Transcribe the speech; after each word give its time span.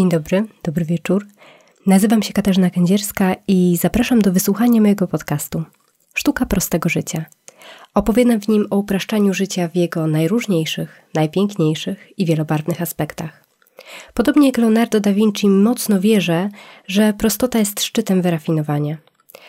Dzień 0.00 0.08
dobry, 0.08 0.44
dobry 0.62 0.84
wieczór. 0.84 1.26
Nazywam 1.86 2.22
się 2.22 2.32
Katarzyna 2.32 2.70
Kędzierska 2.70 3.36
i 3.48 3.78
zapraszam 3.80 4.22
do 4.22 4.32
wysłuchania 4.32 4.80
mojego 4.80 5.06
podcastu 5.06 5.62
Sztuka 6.14 6.46
prostego 6.46 6.88
życia. 6.88 7.24
Opowiadam 7.94 8.40
w 8.40 8.48
nim 8.48 8.66
o 8.70 8.76
upraszczaniu 8.76 9.34
życia 9.34 9.68
w 9.68 9.76
jego 9.76 10.06
najróżniejszych, 10.06 11.02
najpiękniejszych 11.14 12.18
i 12.18 12.26
wielobarwnych 12.26 12.82
aspektach. 12.82 13.44
Podobnie 14.14 14.46
jak 14.46 14.58
Leonardo 14.58 15.00
da 15.00 15.12
Vinci 15.12 15.48
mocno 15.48 16.00
wierzę, 16.00 16.48
że 16.86 17.12
prostota 17.12 17.58
jest 17.58 17.82
szczytem 17.82 18.22
wyrafinowania. 18.22 18.96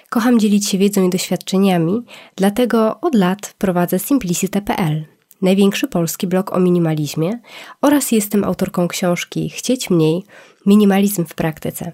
Kocham 0.10 0.40
dzielić 0.40 0.70
się 0.70 0.78
wiedzą 0.78 1.08
i 1.08 1.10
doświadczeniami, 1.10 2.02
dlatego 2.36 3.00
od 3.02 3.16
lat 3.16 3.56
prowadzę 3.58 4.00
simplicity.pl, 4.00 5.06
największy 5.42 5.88
polski 5.88 6.28
blog 6.28 6.54
o 6.54 6.60
minimalizmie 6.60 7.40
oraz 7.82 8.12
jestem 8.12 8.44
autorką 8.44 8.88
książki 8.88 9.50
Chcieć 9.50 9.90
mniej 9.90 10.24
minimalizm 10.66 11.26
w 11.26 11.34
praktyce. 11.34 11.92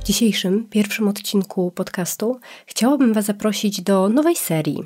W 0.00 0.06
dzisiejszym, 0.06 0.66
pierwszym 0.70 1.08
odcinku 1.08 1.70
podcastu 1.70 2.40
chciałabym 2.66 3.12
Was 3.12 3.24
zaprosić 3.24 3.80
do 3.80 4.08
nowej 4.08 4.36
serii. 4.36 4.78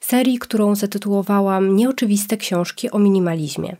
Serii, 0.00 0.38
którą 0.38 0.74
zatytułowałam 0.74 1.76
Nieoczywiste 1.76 2.36
książki 2.36 2.90
o 2.90 2.98
minimalizmie. 2.98 3.76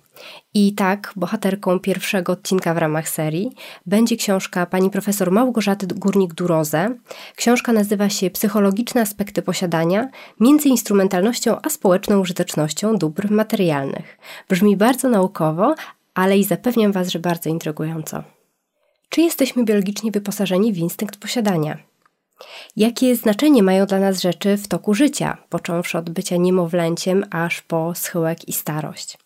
I 0.54 0.74
tak, 0.74 1.12
bohaterką 1.16 1.78
pierwszego 1.78 2.32
odcinka 2.32 2.74
w 2.74 2.78
ramach 2.78 3.08
serii 3.08 3.50
będzie 3.86 4.16
książka 4.16 4.66
pani 4.66 4.90
profesor 4.90 5.32
Małgorzaty 5.32 5.86
Górnik-Duroze. 5.86 6.94
Książka 7.36 7.72
nazywa 7.72 8.08
się 8.08 8.30
Psychologiczne 8.30 9.00
aspekty 9.00 9.42
posiadania 9.42 10.08
między 10.40 10.68
instrumentalnością 10.68 11.56
a 11.62 11.70
społeczną 11.70 12.20
użytecznością 12.20 12.96
dóbr 12.96 13.30
materialnych. 13.30 14.18
Brzmi 14.48 14.76
bardzo 14.76 15.08
naukowo, 15.08 15.74
ale 16.14 16.38
i 16.38 16.44
zapewniam 16.44 16.92
Was, 16.92 17.08
że 17.08 17.18
bardzo 17.18 17.50
intrygująco. 17.50 18.22
Czy 19.08 19.20
jesteśmy 19.20 19.64
biologicznie 19.64 20.10
wyposażeni 20.10 20.72
w 20.72 20.78
instynkt 20.78 21.16
posiadania? 21.16 21.78
Jakie 22.76 23.16
znaczenie 23.16 23.62
mają 23.62 23.86
dla 23.86 23.98
nas 23.98 24.20
rzeczy 24.20 24.56
w 24.56 24.68
toku 24.68 24.94
życia, 24.94 25.36
począwszy 25.48 25.98
od 25.98 26.10
bycia 26.10 26.36
niemowlęciem 26.36 27.24
aż 27.30 27.62
po 27.62 27.94
schyłek 27.94 28.48
i 28.48 28.52
starość? 28.52 29.18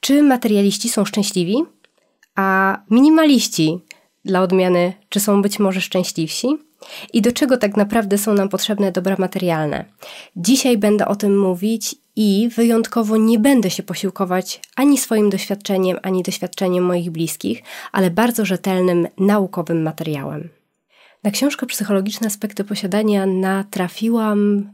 Czy 0.00 0.22
materialiści 0.22 0.88
są 0.88 1.04
szczęśliwi? 1.04 1.56
A 2.34 2.78
minimaliści, 2.90 3.78
dla 4.24 4.40
odmiany, 4.40 4.92
czy 5.08 5.20
są 5.20 5.42
być 5.42 5.58
może 5.58 5.80
szczęśliwsi? 5.80 6.46
I 7.12 7.22
do 7.22 7.32
czego 7.32 7.56
tak 7.56 7.76
naprawdę 7.76 8.18
są 8.18 8.34
nam 8.34 8.48
potrzebne 8.48 8.92
dobra 8.92 9.16
materialne? 9.18 9.84
Dzisiaj 10.36 10.78
będę 10.78 11.08
o 11.08 11.16
tym 11.16 11.38
mówić 11.38 11.94
i 12.16 12.48
wyjątkowo 12.56 13.16
nie 13.16 13.38
będę 13.38 13.70
się 13.70 13.82
posiłkować 13.82 14.60
ani 14.76 14.98
swoim 14.98 15.30
doświadczeniem, 15.30 15.98
ani 16.02 16.22
doświadczeniem 16.22 16.84
moich 16.84 17.10
bliskich, 17.10 17.62
ale 17.92 18.10
bardzo 18.10 18.44
rzetelnym, 18.44 19.08
naukowym 19.18 19.82
materiałem. 19.82 20.48
Na 21.24 21.30
książkę 21.30 21.66
Psychologiczne 21.66 22.26
aspekty 22.26 22.64
posiadania 22.64 23.26
natrafiłam 23.26 24.70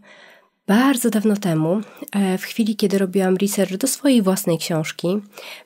bardzo 0.69 1.11
dawno 1.11 1.37
temu, 1.37 1.81
e, 2.13 2.39
w 2.39 2.43
chwili 2.43 2.77
kiedy 2.77 2.99
robiłam 2.99 3.37
research 3.37 3.77
do 3.77 3.87
swojej 3.87 4.23
własnej 4.23 4.59
książki. 4.59 5.09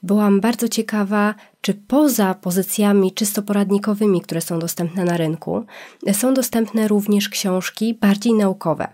Byłam 0.03 0.41
bardzo 0.41 0.69
ciekawa, 0.69 1.35
czy 1.61 1.75
poza 1.75 2.35
pozycjami 2.35 3.13
czysto 3.13 3.43
poradnikowymi, 3.43 4.21
które 4.21 4.41
są 4.41 4.59
dostępne 4.59 5.05
na 5.05 5.17
rynku, 5.17 5.65
są 6.13 6.35
dostępne 6.35 6.89
również 6.89 7.29
książki 7.29 7.95
bardziej 7.95 8.35
naukowe. 8.35 8.89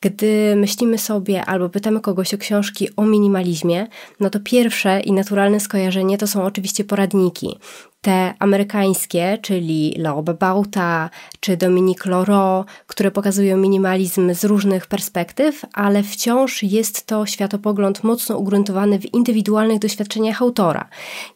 Gdy 0.00 0.56
myślimy 0.56 0.98
sobie 0.98 1.44
albo 1.44 1.68
pytamy 1.68 2.00
kogoś 2.00 2.34
o 2.34 2.38
książki 2.38 2.88
o 2.96 3.06
minimalizmie, 3.06 3.86
no 4.20 4.30
to 4.30 4.40
pierwsze 4.40 5.00
i 5.00 5.12
naturalne 5.12 5.60
skojarzenie 5.60 6.18
to 6.18 6.26
są 6.26 6.44
oczywiście 6.44 6.84
poradniki 6.84 7.58
te 8.00 8.34
amerykańskie, 8.38 9.38
czyli 9.42 9.94
Laobe 9.98 10.34
Bauta 10.34 11.10
czy 11.40 11.56
Dominique 11.56 12.10
Loro, 12.10 12.64
które 12.86 13.10
pokazują 13.10 13.56
minimalizm 13.56 14.34
z 14.34 14.44
różnych 14.44 14.86
perspektyw, 14.86 15.64
ale 15.72 16.02
wciąż 16.02 16.62
jest 16.62 17.06
to 17.06 17.26
światopogląd 17.26 18.04
mocno 18.04 18.38
ugruntowany 18.38 18.98
w 18.98 19.14
indywidualnych 19.14 19.78
doświadczeniach 19.78 20.42
autora. 20.42 20.88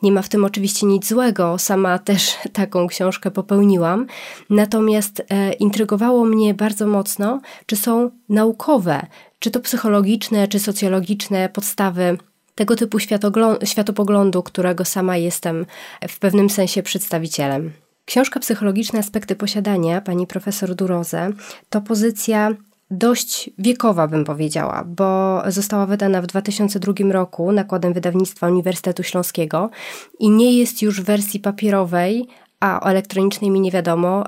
Nie 0.03 0.13
ma 0.13 0.23
w 0.23 0.29
tym 0.29 0.45
oczywiście 0.45 0.87
nic 0.87 1.09
złego, 1.09 1.59
sama 1.59 1.99
też 1.99 2.35
taką 2.53 2.87
książkę 2.87 3.31
popełniłam, 3.31 4.07
natomiast 4.51 5.23
e, 5.29 5.53
intrygowało 5.53 6.25
mnie 6.25 6.55
bardzo 6.55 6.87
mocno, 6.87 7.41
czy 7.67 7.77
są 7.77 8.11
naukowe, 8.29 9.07
czy 9.39 9.51
to 9.51 9.61
psychologiczne, 9.61 10.49
czy 10.49 10.59
socjologiczne 10.59 11.49
podstawy 11.49 12.19
tego 12.55 12.77
typu 12.77 12.99
światopoglądu, 13.65 14.43
którego 14.43 14.85
sama 14.85 15.17
jestem 15.17 15.67
w 16.09 16.19
pewnym 16.19 16.51
sensie 16.51 16.83
przedstawicielem. 16.83 17.73
Książka 18.05 18.41
Psychologiczne 18.41 18.99
aspekty 18.99 19.37
posiadania 19.37 20.01
pani 20.01 20.27
profesor 20.27 20.75
Duroze 20.75 21.31
to 21.71 21.81
pozycja 21.81 22.51
dość 22.93 23.51
wiekowa, 23.59 24.09
bym 24.09 24.25
powiedziała, 24.25 24.85
bo 24.87 25.43
została 25.47 25.87
wydana 25.87 26.23
w 26.23 26.27
2002 26.27 26.93
roku 27.11 27.53
nakładem 27.53 27.93
wydawnictwa 27.93 28.49
Uniwersytetu 28.49 29.03
Śląskiego 29.03 29.71
i 30.19 30.31
nie 30.31 30.59
jest 30.59 30.83
już 30.83 31.01
w 31.01 31.05
wersji 31.05 31.41
papierowej, 31.41 32.29
a 32.63 32.81
o 32.81 32.91
elektronicznej 32.91 33.51
mi 33.51 33.61
nie 33.61 33.71
wiadomo, 33.71 34.25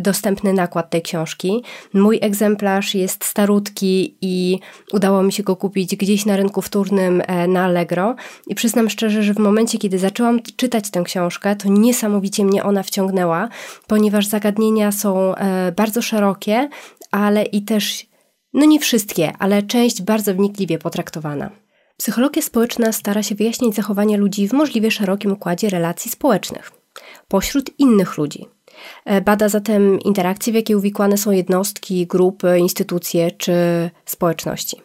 dostępny 0.00 0.52
nakład 0.52 0.90
tej 0.90 1.02
książki. 1.02 1.62
Mój 1.94 2.18
egzemplarz 2.22 2.94
jest 2.94 3.24
starutki 3.24 4.16
i 4.20 4.58
udało 4.92 5.22
mi 5.22 5.32
się 5.32 5.42
go 5.42 5.56
kupić 5.56 5.96
gdzieś 5.96 6.26
na 6.26 6.36
rynku 6.36 6.62
wtórnym 6.62 7.22
e, 7.26 7.48
na 7.48 7.64
Allegro. 7.64 8.14
I 8.46 8.54
przyznam 8.54 8.90
szczerze, 8.90 9.22
że 9.22 9.34
w 9.34 9.38
momencie, 9.38 9.78
kiedy 9.78 9.98
zaczęłam 9.98 10.40
czytać 10.56 10.90
tę 10.90 11.02
książkę, 11.02 11.56
to 11.56 11.68
niesamowicie 11.68 12.44
mnie 12.44 12.64
ona 12.64 12.82
wciągnęła, 12.82 13.48
ponieważ 13.86 14.26
zagadnienia 14.26 14.92
są 14.92 15.34
e, 15.34 15.72
bardzo 15.72 16.02
szerokie, 16.02 16.68
ale 17.10 17.42
i 17.42 17.62
też, 17.62 18.06
no 18.54 18.64
nie 18.64 18.80
wszystkie, 18.80 19.32
ale 19.38 19.62
część 19.62 20.02
bardzo 20.02 20.34
wnikliwie 20.34 20.78
potraktowana. 20.78 21.50
Psychologia 21.96 22.42
społeczna 22.42 22.92
stara 22.92 23.22
się 23.22 23.34
wyjaśnić 23.34 23.74
zachowania 23.74 24.16
ludzi 24.16 24.48
w 24.48 24.52
możliwie 24.52 24.90
szerokim 24.90 25.32
układzie 25.32 25.68
relacji 25.70 26.10
społecznych 26.10 26.81
pośród 27.28 27.70
innych 27.78 28.18
ludzi. 28.18 28.46
E, 29.04 29.20
bada 29.20 29.48
zatem 29.48 30.00
interakcje, 30.00 30.52
w 30.52 30.56
jakie 30.56 30.76
uwikłane 30.76 31.18
są 31.18 31.30
jednostki, 31.30 32.06
grupy, 32.06 32.58
instytucje 32.58 33.30
czy 33.30 33.54
społeczności. 34.04 34.76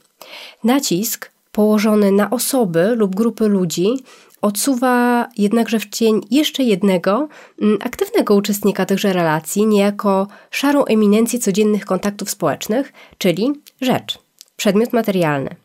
Nacisk 0.63 1.31
położony 1.51 2.11
na 2.11 2.29
osoby 2.29 2.95
lub 2.95 3.15
grupy 3.15 3.47
ludzi 3.47 4.03
odsuwa 4.41 5.27
jednakże 5.37 5.79
w 5.79 5.89
cień 5.89 6.21
jeszcze 6.31 6.63
jednego 6.63 7.27
mm, 7.61 7.77
aktywnego 7.81 8.35
uczestnika 8.35 8.85
tychże 8.85 9.13
relacji, 9.13 9.65
niejako 9.65 10.27
szarą 10.51 10.85
eminencję 10.85 11.39
codziennych 11.39 11.85
kontaktów 11.85 12.29
społecznych, 12.29 12.93
czyli 13.17 13.53
rzecz, 13.81 14.19
przedmiot 14.57 14.93
materialny. 14.93 15.55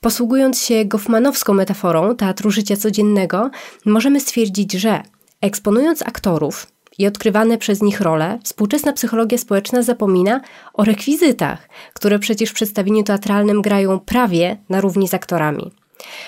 Posługując 0.00 0.62
się 0.62 0.84
Goffmanowską 0.84 1.54
metaforą 1.54 2.16
teatru 2.16 2.50
życia 2.50 2.76
codziennego, 2.76 3.50
możemy 3.84 4.20
stwierdzić, 4.20 4.72
że 4.72 5.02
Eksponując 5.42 6.02
aktorów 6.02 6.66
i 6.98 7.06
odkrywane 7.06 7.58
przez 7.58 7.82
nich 7.82 8.00
role, 8.00 8.38
współczesna 8.44 8.92
psychologia 8.92 9.38
społeczna 9.38 9.82
zapomina 9.82 10.40
o 10.74 10.84
rekwizytach, 10.84 11.68
które 11.92 12.18
przecież 12.18 12.50
w 12.50 12.54
przedstawieniu 12.54 13.02
teatralnym 13.02 13.62
grają 13.62 14.00
prawie 14.00 14.56
na 14.68 14.80
równi 14.80 15.08
z 15.08 15.14
aktorami. 15.14 15.72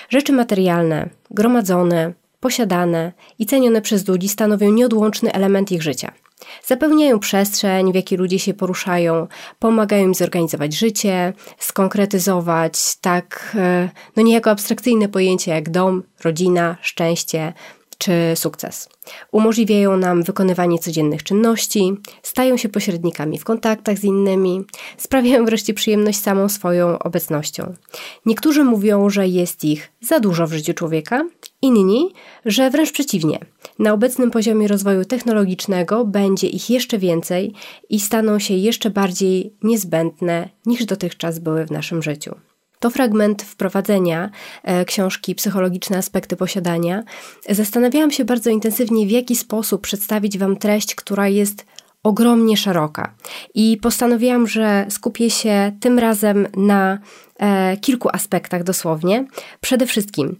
Rzeczy 0.09 0.33
materialne, 0.33 1.09
gromadzone, 1.31 2.13
posiadane 2.39 3.11
i 3.39 3.45
cenione 3.45 3.81
przez 3.81 4.07
ludzi 4.07 4.29
stanowią 4.29 4.71
nieodłączny 4.71 5.33
element 5.33 5.71
ich 5.71 5.83
życia. 5.83 6.11
Zapełniają 6.65 7.19
przestrzeń, 7.19 7.91
w 7.91 7.95
jakiej 7.95 8.17
ludzie 8.17 8.39
się 8.39 8.53
poruszają, 8.53 9.27
pomagają 9.59 10.03
im 10.05 10.13
zorganizować 10.13 10.73
życie, 10.73 11.33
skonkretyzować 11.57 12.95
tak, 13.01 13.55
e, 13.55 13.89
no 14.15 14.23
niejako 14.23 14.51
abstrakcyjne 14.51 15.07
pojęcia 15.07 15.55
jak 15.55 15.69
dom, 15.69 16.03
rodzina, 16.23 16.77
szczęście, 16.81 17.53
czy 17.97 18.11
sukces. 18.35 18.89
Umożliwiają 19.31 19.97
nam 19.97 20.23
wykonywanie 20.23 20.79
codziennych 20.79 21.23
czynności, 21.23 21.93
stają 22.23 22.57
się 22.57 22.69
pośrednikami 22.69 23.39
w 23.39 23.43
kontaktach 23.43 23.97
z 23.97 24.03
innymi, 24.03 24.63
sprawiają 24.97 25.45
wreszcie 25.45 25.73
przyjemność 25.73 26.19
samą 26.21 26.49
swoją 26.49 26.99
obecnością. 26.99 27.73
Niektórzy 28.25 28.63
mówią, 28.63 29.09
że 29.09 29.27
jest 29.27 29.63
ich 29.63 29.91
za 30.01 30.19
dużo 30.19 30.47
w 30.47 30.53
życiu 30.53 30.73
człowieka, 30.73 31.25
inni, 31.61 32.13
że 32.45 32.69
wręcz 32.69 32.91
przeciwnie. 32.91 33.39
Na 33.79 33.93
obecnym 33.93 34.31
poziomie 34.31 34.67
rozwoju 34.67 35.05
technologicznego 35.05 36.05
będzie 36.05 36.47
ich 36.47 36.69
jeszcze 36.69 36.97
więcej 36.97 37.53
i 37.89 37.99
staną 37.99 38.39
się 38.39 38.53
jeszcze 38.53 38.89
bardziej 38.89 39.53
niezbędne 39.63 40.49
niż 40.65 40.85
dotychczas 40.85 41.39
były 41.39 41.65
w 41.65 41.71
naszym 41.71 42.03
życiu. 42.03 42.35
To 42.83 42.89
fragment 42.89 43.43
wprowadzenia 43.43 44.29
e, 44.63 44.85
książki 44.85 45.35
Psychologiczne 45.35 45.97
aspekty 45.97 46.35
posiadania. 46.35 47.03
Zastanawiałam 47.49 48.11
się 48.11 48.25
bardzo 48.25 48.49
intensywnie, 48.49 49.05
w 49.05 49.11
jaki 49.11 49.35
sposób 49.35 49.81
przedstawić 49.81 50.37
Wam 50.37 50.57
treść, 50.57 50.95
która 50.95 51.27
jest 51.27 51.65
ogromnie 52.03 52.57
szeroka. 52.57 53.13
I 53.53 53.77
postanowiłam, 53.81 54.47
że 54.47 54.85
skupię 54.89 55.29
się 55.29 55.71
tym 55.79 55.99
razem 55.99 56.47
na 56.57 56.99
e, 57.39 57.77
kilku 57.77 58.09
aspektach 58.13 58.63
dosłownie. 58.63 59.25
Przede 59.61 59.85
wszystkim 59.85 60.35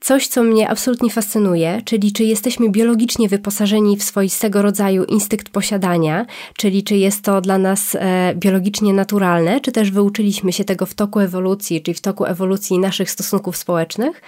coś, 0.00 0.28
co 0.28 0.42
mnie 0.42 0.68
absolutnie 0.68 1.10
fascynuje, 1.10 1.82
czyli 1.84 2.12
czy 2.12 2.24
jesteśmy 2.24 2.70
biologicznie 2.70 3.28
wyposażeni 3.28 3.96
w 3.96 4.02
swoistego 4.02 4.62
rodzaju 4.62 5.04
instynkt 5.04 5.48
posiadania, 5.48 6.26
czyli 6.56 6.82
czy 6.82 6.96
jest 6.96 7.22
to 7.22 7.40
dla 7.40 7.58
nas 7.58 7.94
e, 7.94 8.34
biologicznie 8.34 8.92
naturalne, 8.92 9.60
czy 9.60 9.72
też 9.72 9.90
wyuczyliśmy 9.90 10.52
się 10.52 10.64
tego 10.64 10.86
w 10.86 10.94
toku 10.94 11.20
ewolucji, 11.20 11.82
czyli 11.82 11.94
w 11.94 12.00
toku 12.00 12.24
ewolucji 12.24 12.78
naszych 12.78 13.10
stosunków 13.10 13.56
społecznych. 13.56 14.22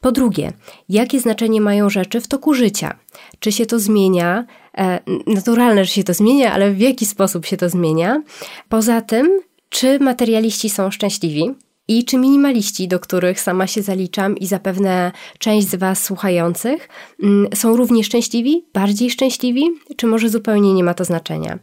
Po 0.00 0.12
drugie, 0.12 0.52
jakie 0.88 1.20
znaczenie 1.20 1.60
mają 1.60 1.90
rzeczy 1.90 2.20
w 2.20 2.28
toku 2.28 2.54
życia? 2.54 2.98
Czy 3.38 3.52
się 3.52 3.66
to 3.66 3.78
zmienia? 3.78 4.46
E, 4.78 4.98
naturalne, 5.26 5.84
że 5.84 5.90
się 5.90 6.04
to 6.04 6.14
zmienia, 6.14 6.52
ale 6.52 6.72
w 6.72 6.80
jaki 6.80 7.06
sposób 7.06 7.46
się 7.46 7.56
to 7.56 7.68
zmienia? 7.68 8.22
Poza 8.68 9.00
tym, 9.00 9.40
czy 9.68 9.98
materialiści 9.98 10.70
są 10.70 10.90
szczęśliwi? 10.90 11.54
I 11.88 12.04
czy 12.04 12.18
minimaliści, 12.18 12.88
do 12.88 13.00
których 13.00 13.40
sama 13.40 13.66
się 13.66 13.82
zaliczam 13.82 14.38
i 14.38 14.46
zapewne 14.46 15.12
część 15.38 15.68
z 15.68 15.74
Was 15.74 16.04
słuchających, 16.04 16.88
mm, 17.22 17.46
są 17.54 17.76
równie 17.76 18.04
szczęśliwi, 18.04 18.66
bardziej 18.74 19.10
szczęśliwi, 19.10 19.70
czy 19.96 20.06
może 20.06 20.28
zupełnie 20.28 20.74
nie 20.74 20.84
ma 20.84 20.94
to 20.94 21.04
znaczenia? 21.04 21.58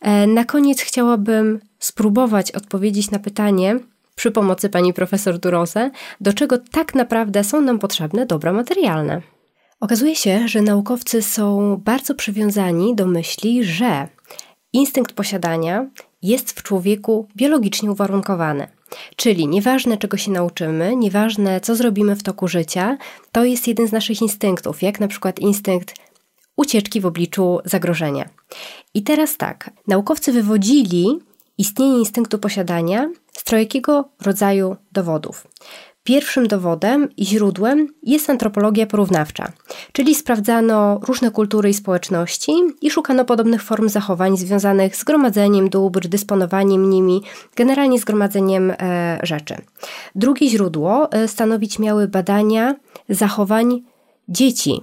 E, 0.00 0.26
na 0.26 0.44
koniec 0.44 0.80
chciałabym 0.80 1.60
spróbować 1.78 2.52
odpowiedzieć 2.52 3.10
na 3.10 3.18
pytanie, 3.18 3.78
przy 4.14 4.30
pomocy 4.30 4.68
pani 4.68 4.92
profesor 4.92 5.38
Durose, 5.38 5.90
do 6.20 6.32
czego 6.32 6.58
tak 6.58 6.94
naprawdę 6.94 7.44
są 7.44 7.60
nam 7.60 7.78
potrzebne 7.78 8.26
dobra 8.26 8.52
materialne. 8.52 9.22
Okazuje 9.80 10.16
się, 10.16 10.48
że 10.48 10.62
naukowcy 10.62 11.22
są 11.22 11.76
bardzo 11.84 12.14
przywiązani 12.14 12.94
do 12.94 13.06
myśli, 13.06 13.64
że 13.64 14.08
instynkt 14.72 15.12
posiadania 15.12 15.90
jest 16.22 16.50
w 16.50 16.62
człowieku 16.62 17.28
biologicznie 17.36 17.90
uwarunkowany. 17.90 18.68
Czyli 19.16 19.48
nieważne 19.48 19.96
czego 19.96 20.16
się 20.16 20.30
nauczymy, 20.30 20.96
nieważne 20.96 21.60
co 21.60 21.76
zrobimy 21.76 22.16
w 22.16 22.22
toku 22.22 22.48
życia, 22.48 22.98
to 23.32 23.44
jest 23.44 23.68
jeden 23.68 23.88
z 23.88 23.92
naszych 23.92 24.22
instynktów, 24.22 24.82
jak 24.82 25.00
na 25.00 25.08
przykład 25.08 25.38
instynkt 25.38 25.94
ucieczki 26.56 27.00
w 27.00 27.06
obliczu 27.06 27.58
zagrożenia. 27.64 28.28
I 28.94 29.02
teraz 29.02 29.36
tak, 29.36 29.70
naukowcy 29.86 30.32
wywodzili 30.32 31.18
istnienie 31.58 31.98
instynktu 31.98 32.38
posiadania 32.38 33.10
z 33.32 33.44
trojakiego 33.44 34.08
rodzaju 34.20 34.76
dowodów. 34.92 35.46
Pierwszym 36.08 36.48
dowodem 36.48 37.08
i 37.16 37.26
źródłem 37.26 37.88
jest 38.02 38.30
antropologia 38.30 38.86
porównawcza, 38.86 39.52
czyli 39.92 40.14
sprawdzano 40.14 41.00
różne 41.02 41.30
kultury 41.30 41.70
i 41.70 41.74
społeczności 41.74 42.52
i 42.82 42.90
szukano 42.90 43.24
podobnych 43.24 43.62
form 43.62 43.88
zachowań 43.88 44.36
związanych 44.36 44.96
z 44.96 45.04
gromadzeniem 45.04 45.70
dóbr, 45.70 46.08
dysponowaniem 46.08 46.90
nimi, 46.90 47.22
generalnie 47.56 47.98
zgromadzeniem 47.98 48.70
e, 48.70 49.18
rzeczy. 49.22 49.54
Drugie 50.14 50.48
źródło 50.48 51.12
e, 51.12 51.28
stanowić 51.28 51.78
miały 51.78 52.08
badania 52.08 52.74
zachowań 53.08 53.82
dzieci 54.28 54.80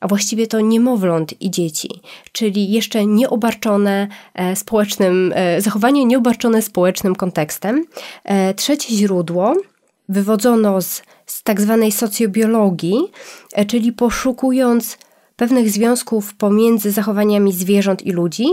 a 0.00 0.08
właściwie 0.08 0.46
to 0.46 0.60
niemowląt 0.60 1.42
i 1.42 1.50
dzieci, 1.50 2.00
czyli 2.32 2.72
jeszcze 2.72 3.06
nieobarczone 3.06 4.08
e, 4.34 4.56
społecznym, 4.56 5.32
e, 5.34 5.60
zachowanie 5.60 6.04
nieobarczone 6.04 6.62
społecznym 6.62 7.14
kontekstem. 7.14 7.84
Trzecie 8.56 8.94
źródło 8.94 9.54
wywodzono 10.10 10.82
z, 10.82 11.02
z 11.26 11.42
tak 11.42 11.60
zwanej 11.60 11.92
socjobiologii, 11.92 12.98
e, 13.52 13.64
czyli 13.64 13.92
poszukując 13.92 14.98
pewnych 15.36 15.70
związków 15.70 16.34
pomiędzy 16.34 16.90
zachowaniami 16.90 17.52
zwierząt 17.52 18.02
i 18.02 18.12
ludzi 18.12 18.46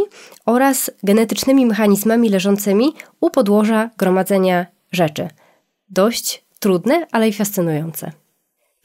oraz 0.45 0.91
genetycznymi 1.03 1.65
mechanizmami 1.65 2.29
leżącymi 2.29 2.93
u 3.19 3.29
podłoża 3.29 3.89
gromadzenia 3.97 4.65
rzeczy. 4.91 5.27
Dość 5.89 6.43
trudne, 6.59 7.07
ale 7.11 7.29
i 7.29 7.33
fascynujące. 7.33 8.11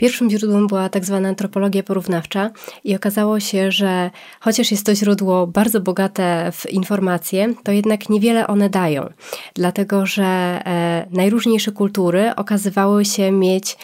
Pierwszym 0.02 0.30
źródłem 0.30 0.66
była 0.66 0.88
tak 0.88 1.04
zwana 1.04 1.28
antropologia 1.28 1.82
porównawcza 1.82 2.50
i 2.84 2.96
okazało 2.96 3.40
się, 3.40 3.72
że 3.72 4.10
chociaż 4.40 4.70
jest 4.70 4.86
to 4.86 4.94
źródło 4.94 5.46
bardzo 5.46 5.80
bogate 5.80 6.52
w 6.52 6.70
informacje, 6.70 7.54
to 7.62 7.72
jednak 7.72 8.08
niewiele 8.08 8.46
one 8.46 8.70
dają, 8.70 9.12
dlatego 9.54 10.06
że 10.06 10.24
e, 10.24 11.06
najróżniejsze 11.10 11.72
kultury 11.72 12.34
okazywały 12.36 13.04
się 13.04 13.32
mieć 13.32 13.76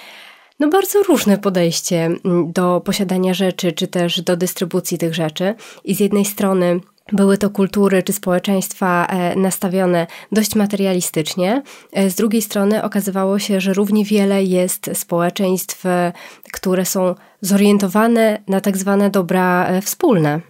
no 0.60 0.68
bardzo 0.68 1.02
różne 1.02 1.38
podejście 1.38 2.10
do 2.46 2.80
posiadania 2.84 3.34
rzeczy, 3.34 3.72
czy 3.72 3.86
też 3.86 4.20
do 4.20 4.36
dystrybucji 4.36 4.98
tych 4.98 5.14
rzeczy. 5.14 5.54
I 5.84 5.94
z 5.94 6.00
jednej 6.00 6.24
strony 6.24 6.80
były 7.12 7.38
to 7.38 7.50
kultury 7.50 8.02
czy 8.02 8.12
społeczeństwa 8.12 9.06
e, 9.06 9.36
nastawione 9.36 10.06
dość 10.32 10.54
materialistycznie. 10.54 11.62
E, 11.92 12.10
z 12.10 12.14
drugiej 12.14 12.42
strony 12.42 12.82
okazywało 12.82 13.38
się, 13.38 13.60
że 13.60 13.72
równie 13.72 14.04
wiele 14.04 14.44
jest 14.44 14.90
społeczeństw, 14.94 15.86
e, 15.86 16.12
które 16.52 16.84
są 16.84 17.14
zorientowane 17.40 18.42
na 18.48 18.60
tak 18.60 18.76
zwane 18.76 19.10
dobra 19.10 19.68
wspólne. 19.82 20.40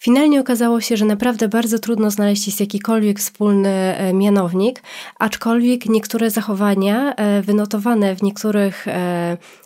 Finalnie 0.00 0.40
okazało 0.40 0.80
się, 0.80 0.96
że 0.96 1.04
naprawdę 1.04 1.48
bardzo 1.48 1.78
trudno 1.78 2.10
znaleźć 2.10 2.46
jest 2.46 2.60
jakikolwiek 2.60 3.18
wspólny 3.18 3.94
mianownik, 4.14 4.82
aczkolwiek 5.18 5.86
niektóre 5.86 6.30
zachowania 6.30 7.14
wynotowane 7.42 8.16
w 8.16 8.22
niektórych 8.22 8.86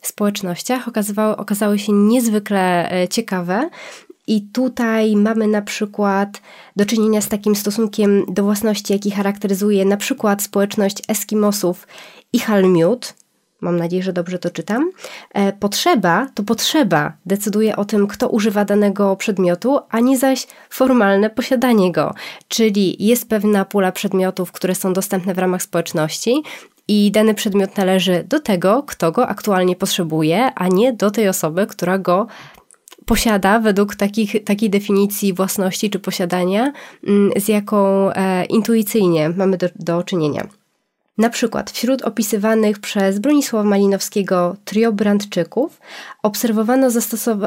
społecznościach 0.02 0.88
okazały 1.36 1.78
się 1.78 1.92
niezwykle 1.92 2.90
ciekawe 3.10 3.70
i 4.26 4.42
tutaj 4.42 5.16
mamy 5.16 5.46
na 5.46 5.62
przykład 5.62 6.40
do 6.76 6.86
czynienia 6.86 7.20
z 7.20 7.28
takim 7.28 7.56
stosunkiem 7.56 8.24
do 8.28 8.42
własności, 8.42 8.92
jaki 8.92 9.10
charakteryzuje 9.10 9.84
na 9.84 9.96
przykład 9.96 10.42
społeczność 10.42 11.02
Eskimosów 11.08 11.86
i 12.32 12.38
Halmiut. 12.38 13.14
Mam 13.60 13.76
nadzieję, 13.76 14.02
że 14.02 14.12
dobrze 14.12 14.38
to 14.38 14.50
czytam. 14.50 14.90
E, 15.34 15.52
potrzeba 15.52 16.28
to 16.34 16.42
potrzeba 16.42 17.12
decyduje 17.26 17.76
o 17.76 17.84
tym, 17.84 18.06
kto 18.06 18.28
używa 18.28 18.64
danego 18.64 19.16
przedmiotu, 19.16 19.78
a 19.90 20.00
nie 20.00 20.19
zaś 20.19 20.46
formalne 20.70 21.30
posiadanie 21.30 21.92
go. 21.92 22.14
Czyli 22.48 23.06
jest 23.06 23.28
pewna 23.28 23.64
pula 23.64 23.92
przedmiotów, 23.92 24.52
które 24.52 24.74
są 24.74 24.92
dostępne 24.92 25.34
w 25.34 25.38
ramach 25.38 25.62
społeczności, 25.62 26.42
i 26.88 27.10
dany 27.10 27.34
przedmiot 27.34 27.76
należy 27.76 28.24
do 28.28 28.40
tego, 28.40 28.82
kto 28.82 29.12
go 29.12 29.28
aktualnie 29.28 29.76
potrzebuje, 29.76 30.54
a 30.54 30.69
nie 30.69 30.92
do 30.92 31.10
tej 31.10 31.28
osoby, 31.28 31.66
która 31.66 31.98
go 31.98 32.26
posiada 33.06 33.58
według 33.58 33.94
takich, 33.94 34.44
takiej 34.44 34.70
definicji 34.70 35.32
własności 35.32 35.90
czy 35.90 35.99
posiadania, 35.99 36.72
mm, 37.06 37.31
z 37.36 37.48
jaką 37.48 38.10
e, 38.12 38.44
intuicyjnie 38.44 39.29
mamy 39.29 39.56
do, 39.56 39.69
do 39.76 40.03
czynienia. 40.03 40.46
Na 41.19 41.31
przykład 41.31 41.70
wśród 41.70 42.03
opisywanych 42.03 42.79
przez 42.79 43.19
Bronisława 43.19 43.69
Malinowskiego 43.69 44.56
trio 44.65 44.93
Brandczyków 44.93 45.81
obserwowano 46.22 46.88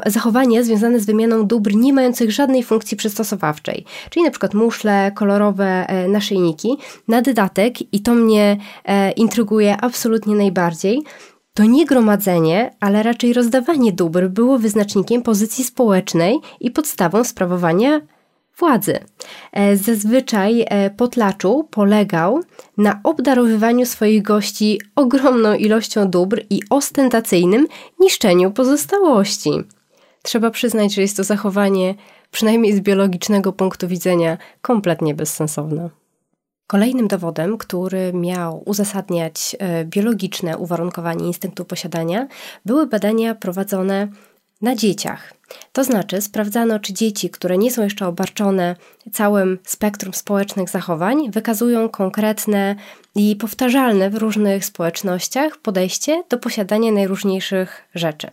zachowania 0.05 0.63
związane 0.63 0.99
z 0.99 1.05
wymianą 1.05 1.47
dóbr 1.47 1.75
nie 1.75 1.93
mających 1.93 2.31
żadnej 2.31 2.63
funkcji 2.63 2.97
przystosowawczej, 2.97 3.85
czyli 4.09 4.25
na 4.25 4.31
przykład 4.31 4.53
muszle, 4.53 5.11
kolorowe 5.15 5.87
e, 5.87 6.07
naszyjniki. 6.07 6.77
Na 7.07 7.21
dodatek, 7.21 7.93
i 7.93 7.99
to 8.01 8.13
mnie 8.13 8.57
e, 8.85 9.11
intryguje 9.11 9.77
absolutnie 9.81 10.35
najbardziej, 10.35 11.03
to 11.55 11.65
nie 11.65 11.85
gromadzenie, 11.85 12.75
ale 12.79 13.03
raczej 13.03 13.33
rozdawanie 13.33 13.91
dóbr 13.91 14.27
było 14.27 14.59
wyznacznikiem 14.59 15.21
pozycji 15.21 15.63
społecznej 15.63 16.39
i 16.59 16.71
podstawą 16.71 17.23
sprawowania 17.23 18.01
władzy. 18.59 18.99
E, 19.51 19.77
zazwyczaj 19.77 20.65
e, 20.67 20.89
potlaczu 20.89 21.67
polegał 21.71 22.41
na 22.77 22.99
obdarowywaniu 23.03 23.85
swoich 23.85 24.21
gości 24.21 24.81
ogromną 24.95 25.53
ilością 25.53 26.09
dóbr 26.09 26.41
i 26.49 26.61
ostentacyjnym 26.69 27.67
niszczeniu 27.99 28.51
pozostałości. 28.51 29.51
Trzeba 30.21 30.51
przyznać, 30.51 30.93
że 30.93 31.01
jest 31.01 31.17
to 31.17 31.23
zachowanie, 31.23 31.95
przynajmniej 32.31 32.73
z 32.73 32.81
biologicznego 32.81 33.53
punktu 33.53 33.87
widzenia, 33.87 34.37
kompletnie 34.61 35.15
bezsensowne. 35.15 35.89
Kolejnym 36.67 37.07
dowodem, 37.07 37.57
który 37.57 38.13
miał 38.13 38.63
uzasadniać 38.65 39.55
e, 39.59 39.85
biologiczne 39.85 40.57
uwarunkowanie 40.57 41.27
instynktu 41.27 41.65
posiadania, 41.65 42.27
były 42.65 42.87
badania 42.87 43.35
prowadzone 43.35 44.07
na 44.61 44.75
dzieciach. 44.75 45.33
To 45.73 45.83
znaczy, 45.83 46.21
sprawdzano, 46.21 46.79
czy 46.79 46.93
dzieci, 46.93 47.29
które 47.29 47.57
nie 47.57 47.71
są 47.71 47.83
jeszcze 47.83 48.07
obarczone 48.07 48.75
całym 49.13 49.59
spektrum 49.63 50.13
społecznych 50.13 50.69
zachowań, 50.69 51.31
wykazują 51.31 51.89
konkretne 51.89 52.75
i 53.15 53.35
powtarzalne 53.35 54.09
w 54.09 54.15
różnych 54.15 54.65
społecznościach 54.65 55.57
podejście 55.57 56.23
do 56.29 56.37
posiadania 56.37 56.91
najróżniejszych 56.91 57.81
rzeczy. 57.95 58.27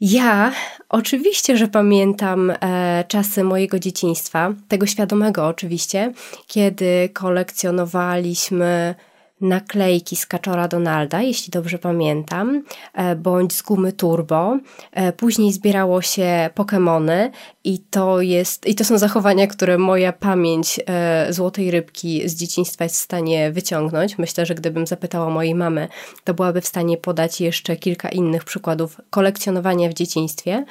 Ja 0.00 0.52
oczywiście, 0.88 1.56
że 1.56 1.68
pamiętam 1.68 2.50
e, 2.50 3.04
czasy 3.08 3.44
mojego 3.44 3.78
dzieciństwa, 3.78 4.52
tego 4.68 4.86
świadomego 4.86 5.46
oczywiście, 5.46 6.12
kiedy 6.46 7.08
kolekcjonowaliśmy 7.12 8.94
naklejki 9.40 10.16
z 10.16 10.26
kaczora 10.26 10.68
Donalda, 10.68 11.22
jeśli 11.22 11.50
dobrze 11.50 11.78
pamiętam, 11.78 12.62
e, 12.94 13.16
bądź 13.16 13.52
z 13.52 13.62
gumy 13.62 13.92
Turbo. 13.92 14.58
E, 14.92 15.12
później 15.12 15.52
zbierało 15.52 16.02
się 16.02 16.50
Pokémony 16.54 17.30
i 17.64 17.78
to 17.78 18.20
jest, 18.20 18.66
i 18.66 18.74
to 18.74 18.84
są 18.84 18.98
zachowania, 18.98 19.46
które 19.46 19.78
moja 19.78 20.12
pamięć 20.12 20.80
e, 20.86 21.26
złotej 21.32 21.70
rybki 21.70 22.28
z 22.28 22.34
dzieciństwa 22.34 22.84
jest 22.84 22.96
w 22.96 22.98
stanie 22.98 23.52
wyciągnąć. 23.52 24.18
Myślę, 24.18 24.46
że 24.46 24.54
gdybym 24.54 24.86
zapytała 24.86 25.30
mojej 25.30 25.54
mamy, 25.54 25.88
to 26.24 26.34
byłaby 26.34 26.60
w 26.60 26.66
stanie 26.66 26.96
podać 26.96 27.40
jeszcze 27.40 27.76
kilka 27.76 28.08
innych 28.08 28.44
przykładów 28.44 29.00
kolekcjonowania 29.10 29.88
w 29.88 29.94
dzieciństwie. 29.94 30.64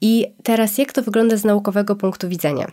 I 0.00 0.26
teraz 0.42 0.78
jak 0.78 0.92
to 0.92 1.02
wygląda 1.02 1.36
z 1.36 1.44
naukowego 1.44 1.96
punktu 1.96 2.28
widzenia? 2.28 2.70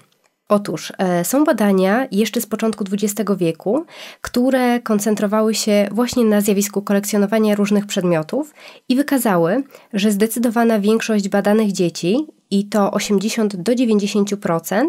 Otóż 0.49 0.93
e, 0.97 1.25
są 1.25 1.43
badania 1.43 2.07
jeszcze 2.11 2.41
z 2.41 2.45
początku 2.45 2.83
XX 2.91 3.31
wieku, 3.37 3.85
które 4.21 4.79
koncentrowały 4.79 5.55
się 5.55 5.87
właśnie 5.91 6.25
na 6.25 6.41
zjawisku 6.41 6.81
kolekcjonowania 6.81 7.55
różnych 7.55 7.85
przedmiotów 7.85 8.53
i 8.89 8.95
wykazały, 8.95 9.63
że 9.93 10.11
zdecydowana 10.11 10.79
większość 10.79 11.29
badanych 11.29 11.71
dzieci, 11.71 12.27
i 12.51 12.69
to 12.69 12.91
80 12.91 13.55
do 13.55 13.71
90%, 13.71 14.85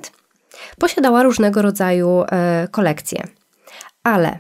posiadała 0.79 1.23
różnego 1.23 1.63
rodzaju 1.63 2.23
e, 2.23 2.69
kolekcje. 2.71 3.23
Ale 4.03 4.39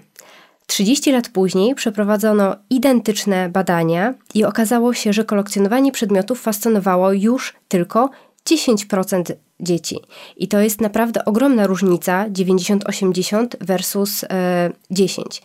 30 0.66 1.12
lat 1.12 1.28
później 1.28 1.74
przeprowadzono 1.74 2.56
identyczne 2.70 3.48
badania 3.48 4.14
i 4.34 4.44
okazało 4.44 4.94
się, 4.94 5.12
że 5.12 5.24
kolekcjonowanie 5.24 5.92
przedmiotów 5.92 6.40
fascynowało 6.40 7.12
już 7.12 7.54
tylko 7.68 8.10
10% 8.48 9.32
dzieci. 9.60 10.00
I 10.36 10.48
to 10.48 10.60
jest 10.60 10.80
naprawdę 10.80 11.24
ogromna 11.24 11.66
różnica 11.66 12.28
90-80 12.28 13.46
versus 13.60 14.24
e, 14.24 14.70
10. 14.90 15.42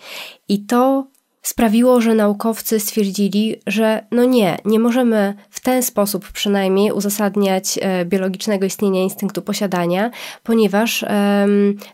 I 0.50 0.66
to 0.66 1.08
sprawiło, 1.42 2.02
że 2.02 2.16
naukowcy 2.16 2.80
stwierdzili, 2.80 3.56
że 3.68 4.06
no 4.12 4.26
nie, 4.26 4.58
nie 4.66 4.80
możemy 4.80 5.34
w 5.50 5.60
ten 5.60 5.84
sposób 5.84 6.32
przynajmniej 6.32 6.92
uzasadniać 6.92 7.80
e, 7.82 8.06
biologicznego 8.06 8.66
istnienia 8.66 9.02
instynktu 9.02 9.42
posiadania, 9.42 10.12
ponieważ 10.44 11.04
e, 11.04 11.48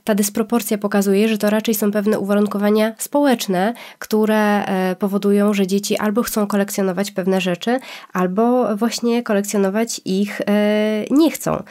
ta 0.03 0.15
dysproporcja 0.15 0.77
pokazuje, 0.77 1.29
że 1.29 1.37
to 1.37 1.49
raczej 1.49 1.75
są 1.75 1.91
pewne 1.91 2.19
uwarunkowania 2.19 2.95
społeczne, 2.97 3.73
które 3.99 4.65
e, 4.65 4.95
powodują, 4.95 5.53
że 5.53 5.67
dzieci 5.67 5.97
albo 5.97 6.23
chcą 6.23 6.47
kolekcjonować 6.47 7.11
pewne 7.11 7.41
rzeczy, 7.41 7.79
albo 8.13 8.75
właśnie 8.75 9.23
kolekcjonować 9.23 10.01
ich 10.05 10.41
e, 10.41 11.05
nie 11.11 11.31
chcą. 11.31 11.63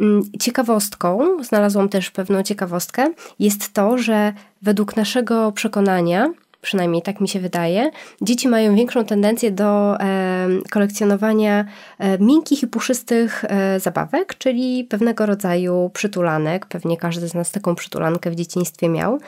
Mm, 0.00 0.22
ciekawostką, 0.40 1.36
znalazłam 1.44 1.88
też 1.88 2.10
pewną 2.10 2.42
ciekawostkę, 2.42 3.12
jest 3.38 3.72
to, 3.72 3.98
że 3.98 4.32
według 4.62 4.96
naszego 4.96 5.52
przekonania, 5.52 6.32
przynajmniej 6.62 7.02
tak 7.02 7.20
mi 7.20 7.28
się 7.28 7.40
wydaje, 7.40 7.90
dzieci 8.20 8.48
mają 8.48 8.74
większą 8.74 9.04
tendencję 9.04 9.50
do 9.50 10.00
e, 10.00 10.48
kolekcjonowania 10.70 11.64
e, 11.98 12.18
miękkich 12.18 12.62
i 12.62 12.66
puszystych 12.66 13.44
e, 13.44 13.80
zabawek, 13.80 14.34
czyli 14.38 14.84
pewnego 14.84 15.26
rodzaju 15.26 15.90
przytulanek. 15.94 16.66
Pewnie 16.66 16.96
każdy 16.96 17.28
z 17.28 17.34
nas 17.34 17.50
taką 17.50 17.74
przytulankę 17.74 18.30
w 18.30 18.34
dzieciństwie 18.34 18.88
miał. 18.88 19.18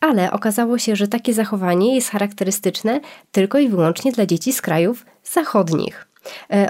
Ale 0.00 0.30
okazało 0.30 0.78
się, 0.78 0.96
że 0.96 1.08
takie 1.08 1.34
zachowanie 1.34 1.94
jest 1.94 2.10
charakterystyczne 2.10 3.00
tylko 3.32 3.58
i 3.58 3.68
wyłącznie 3.68 4.12
dla 4.12 4.26
dzieci 4.26 4.52
z 4.52 4.62
krajów 4.62 5.06
zachodnich. 5.24 6.06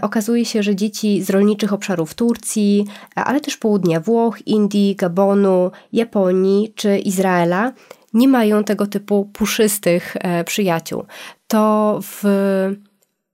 Okazuje 0.03 0.45
się, 0.45 0.63
że 0.63 0.77
dzieci 0.77 1.23
z 1.23 1.31
rolniczych 1.31 1.73
obszarów 1.73 2.15
Turcji, 2.15 2.85
ale 3.15 3.41
też 3.41 3.57
południa 3.57 4.01
Włoch, 4.01 4.47
Indii, 4.47 4.97
Gabonu, 4.97 5.71
Japonii 5.93 6.73
czy 6.75 6.99
Izraela 6.99 7.73
nie 8.15 8.29
mają 8.29 8.65
tego 8.65 8.87
typu 8.87 9.25
puszystych 9.25 10.17
e, 10.21 10.45
przyjaciół. 10.45 11.05
To 11.49 11.99
w 12.03 12.25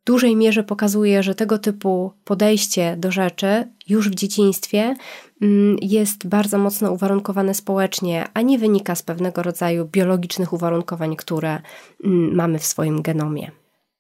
dużej 0.05 0.37
mierze 0.37 0.65
pokazuje, 0.65 1.23
że 1.23 1.35
tego 1.35 1.59
typu 1.59 2.13
podejście 2.25 2.97
do 2.99 3.11
rzeczy 3.11 3.69
już 3.89 4.09
w 4.09 4.15
dzieciństwie 4.15 4.95
mm, 5.43 5.77
jest 5.83 6.27
bardzo 6.27 6.59
mocno 6.59 6.93
uwarunkowane 6.93 7.55
społecznie, 7.55 8.25
a 8.35 8.43
nie 8.43 8.59
wynika 8.59 8.95
z 8.95 9.03
pewnego 9.03 9.43
rodzaju 9.43 9.85
biologicznych 9.85 10.53
uwarunkowań, 10.53 11.17
które 11.17 11.59
mm, 12.05 12.35
mamy 12.35 12.59
w 12.59 12.65
swoim 12.65 13.03
genomie. 13.03 13.51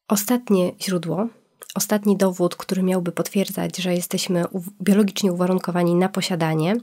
Ostatnie 0.08 0.72
źródło 0.80 1.28
ostatni 1.74 2.16
dowód, 2.16 2.56
który 2.56 2.82
miałby 2.82 3.12
potwierdzać, 3.12 3.76
że 3.76 3.94
jesteśmy 3.94 4.44
biologicznie 4.82 5.32
uwarunkowani 5.32 5.94
na 5.94 6.08
posiadanie, 6.08 6.76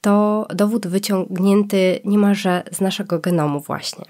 to 0.00 0.46
dowód 0.54 0.86
wyciągnięty 0.86 2.00
niemalże 2.04 2.62
z 2.72 2.80
naszego 2.80 3.18
genomu, 3.18 3.60
właśnie. 3.60 4.04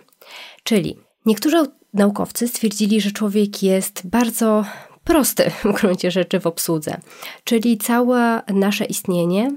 Czyli 0.63 0.97
niektórzy 1.27 1.57
naukowcy 1.95 2.49
stwierdzili, 2.49 3.01
że 3.01 3.11
człowiek 3.11 3.63
jest 3.63 4.07
bardzo 4.07 4.65
prosty 5.05 5.51
w 5.65 5.73
gruncie 5.73 6.11
rzeczy 6.11 6.41
w 6.41 6.47
obsłudze, 6.47 7.01
czyli 7.45 7.79
całe 7.79 8.43
nasze 8.49 8.85
istnienie 8.85 9.51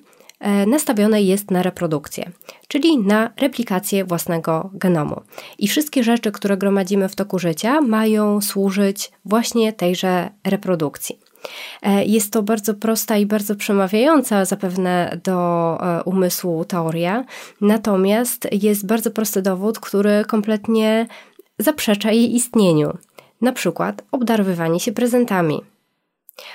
nastawione 0.68 1.22
jest 1.22 1.52
na 1.52 1.64
reprodukcję, 1.64 2.32
czyli 2.68 2.98
na 2.98 3.34
replikację 3.38 4.06
własnego 4.06 4.70
genomu. 4.74 5.22
I 5.60 5.68
wszystkie 5.68 6.04
rzeczy, 6.04 6.32
które 6.32 6.58
gromadzimy 6.58 7.10
w 7.10 7.16
toku 7.16 7.40
życia, 7.40 7.82
mają 7.82 8.42
służyć 8.42 9.12
właśnie 9.26 9.74
tejże 9.74 10.30
reprodukcji. 10.44 11.20
E, 11.82 12.06
jest 12.06 12.34
to 12.34 12.44
bardzo 12.44 12.74
prosta 12.74 13.18
i 13.18 13.26
bardzo 13.26 13.56
przemawiająca 13.56 14.46
zapewne 14.46 15.20
do 15.24 15.78
e, 15.82 16.04
umysłu 16.04 16.66
teoria, 16.66 17.26
natomiast 17.62 18.48
jest 18.52 18.86
bardzo 18.86 19.12
prosty 19.12 19.42
dowód, 19.42 19.80
który 19.80 20.26
kompletnie 20.28 21.08
zaprzecza 21.60 22.12
jej 22.12 22.36
istnieniu. 22.36 22.98
Na 23.42 23.52
przykład 23.52 24.04
obdarowywanie 24.12 24.80
się 24.80 24.92
prezentami. 24.92 25.62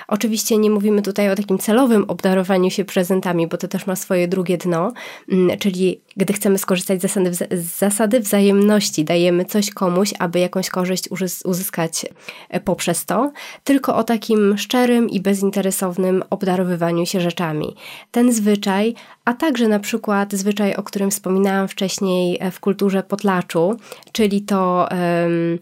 Oczywiście 0.07 0.57
nie 0.57 0.69
mówimy 0.69 1.01
tutaj 1.01 1.29
o 1.29 1.35
takim 1.35 1.57
celowym 1.57 2.03
obdarowaniu 2.07 2.69
się 2.69 2.85
prezentami, 2.85 3.47
bo 3.47 3.57
to 3.57 3.67
też 3.67 3.87
ma 3.87 3.95
swoje 3.95 4.27
drugie 4.27 4.57
dno, 4.57 4.93
mm, 5.31 5.57
czyli 5.59 6.01
gdy 6.17 6.33
chcemy 6.33 6.57
skorzystać 6.57 6.99
z 6.99 7.01
zasady, 7.01 7.33
z 7.33 7.77
zasady 7.77 8.19
wzajemności, 8.19 9.05
dajemy 9.05 9.45
coś 9.45 9.71
komuś, 9.71 10.13
aby 10.19 10.39
jakąś 10.39 10.69
korzyść 10.69 11.09
uzyskać 11.45 12.05
e, 12.49 12.59
poprzez 12.59 13.05
to, 13.05 13.31
tylko 13.63 13.95
o 13.95 14.03
takim 14.03 14.57
szczerym 14.57 15.09
i 15.09 15.19
bezinteresownym 15.19 16.23
obdarowywaniu 16.29 17.05
się 17.05 17.21
rzeczami. 17.21 17.75
Ten 18.11 18.31
zwyczaj, 18.31 18.95
a 19.25 19.33
także 19.33 19.67
na 19.67 19.79
przykład 19.79 20.33
zwyczaj, 20.33 20.75
o 20.75 20.83
którym 20.83 21.11
wspominałam 21.11 21.67
wcześniej 21.67 22.37
e, 22.39 22.51
w 22.51 22.59
kulturze 22.59 23.03
potlaczu, 23.03 23.77
czyli 24.11 24.41
to 24.41 24.87
um, 24.91 25.59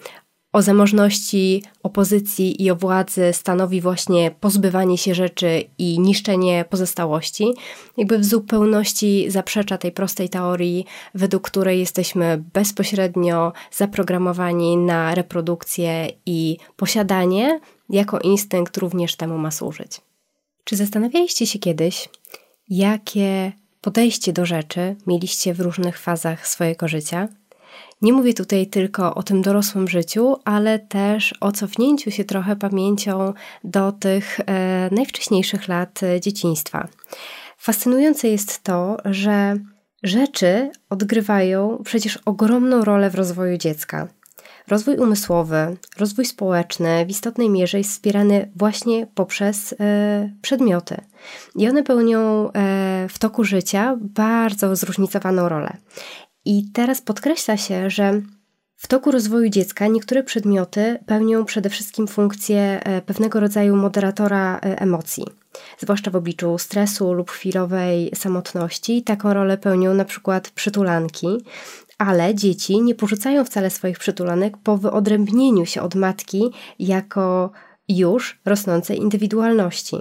o 0.54 0.62
zamożności 0.62 1.64
opozycji 1.84 2.64
i 2.64 2.72
o 2.72 2.76
władzy 2.76 3.34
stanowi 3.34 3.82
właśnie 3.82 4.32
pozbywanie 4.40 4.98
się 4.98 5.16
rzeczy 5.16 5.64
i 5.78 6.00
niszczenie 6.00 6.66
pozostałości, 6.70 7.54
jakby 7.98 8.20
w 8.20 8.26
zupełności 8.26 9.32
zaprzecza 9.32 9.78
tej 9.78 9.92
prostej 9.92 10.30
teorii, 10.30 10.86
według 11.16 11.44
której 11.44 11.80
jesteśmy 11.80 12.44
bezpośrednio 12.54 13.54
zaprogramowani 13.72 14.78
na 14.78 15.16
reprodukcję 15.16 16.08
i 16.26 16.58
posiadanie, 16.76 17.60
jako 17.90 18.20
instynkt 18.20 18.78
również 18.78 19.16
temu 19.16 19.38
ma 19.38 19.52
służyć. 19.52 20.02
Czy 20.64 20.76
zastanawialiście 20.76 21.48
się 21.48 21.60
kiedyś, 21.60 22.10
jakie 22.70 23.52
podejście 23.82 24.34
do 24.34 24.46
rzeczy 24.46 24.96
mieliście 25.08 25.54
w 25.54 25.60
różnych 25.60 26.00
fazach 26.00 26.48
swojego 26.48 26.88
życia? 26.88 27.28
Nie 28.02 28.14
mówię 28.14 28.34
tutaj 28.34 28.68
tylko 28.68 29.16
o 29.16 29.24
tym 29.24 29.42
dorosłym 29.42 29.88
życiu, 29.88 30.36
ale 30.46 30.80
też 30.80 31.34
o 31.42 31.52
cofnięciu 31.52 32.12
się 32.12 32.24
trochę 32.24 32.56
pamięcią 32.56 33.34
do 33.64 33.92
tych 33.92 34.40
e, 34.40 34.90
najwcześniejszych 34.92 35.68
lat 35.68 36.04
e, 36.04 36.22
dzieciństwa. 36.22 36.88
Fascynujące 37.58 38.28
jest 38.28 38.64
to, 38.64 38.98
że 39.06 39.58
rzeczy 40.04 40.72
odgrywają 40.90 41.82
przecież 41.84 42.20
ogromną 42.26 42.84
rolę 42.84 43.10
w 43.10 43.16
rozwoju 43.16 43.58
dziecka. 43.58 44.08
Rozwój 44.68 44.98
umysłowy, 44.98 45.78
rozwój 45.98 46.26
społeczny 46.26 47.06
w 47.06 47.10
istotnej 47.10 47.50
mierze 47.50 47.78
jest 47.78 47.90
wspierany 47.90 48.52
właśnie 48.56 49.08
poprzez 49.16 49.76
e, 49.80 50.32
przedmioty. 50.42 51.02
I 51.56 51.70
one 51.70 51.84
pełnią 51.84 52.52
e, 52.52 53.08
w 53.10 53.20
toku 53.20 53.44
życia 53.44 53.98
bardzo 54.02 54.76
zróżnicowaną 54.76 55.50
rolę. 55.50 55.78
I 56.48 56.66
teraz 56.74 57.02
podkreśla 57.02 57.58
się, 57.58 57.90
że 57.90 58.22
w 58.76 58.88
toku 58.88 59.12
rozwoju 59.12 59.50
dziecka 59.50 59.88
niektóre 59.88 60.24
przedmioty 60.24 61.00
pełnią 61.06 61.46
przede 61.46 61.70
wszystkim 61.70 62.08
funkcję 62.08 62.80
e, 62.84 63.02
pewnego 63.02 63.40
rodzaju 63.40 63.76
moderatora 63.76 64.58
e, 64.58 64.82
emocji, 64.82 65.26
zwłaszcza 65.80 66.12
w 66.12 66.16
obliczu 66.16 66.58
stresu 66.58 67.14
lub 67.14 67.32
chwilowej 67.32 68.12
samotności. 68.16 69.04
Taką 69.04 69.34
rolę 69.34 69.58
pełnią 69.58 69.94
na 69.94 70.06
przykład 70.06 70.50
przytulanki, 70.50 71.28
ale 71.98 72.36
dzieci 72.36 72.82
nie 72.82 72.96
porzucają 72.96 73.46
wcale 73.46 73.70
swoich 73.70 74.00
przytulanek 74.00 74.58
po 74.58 74.78
wyodrębnieniu 74.78 75.66
się 75.66 75.82
od 75.82 75.96
matki 75.96 76.50
jako 76.80 77.52
już 77.90 78.40
rosnącej 78.46 78.98
indywidualności. 78.98 79.98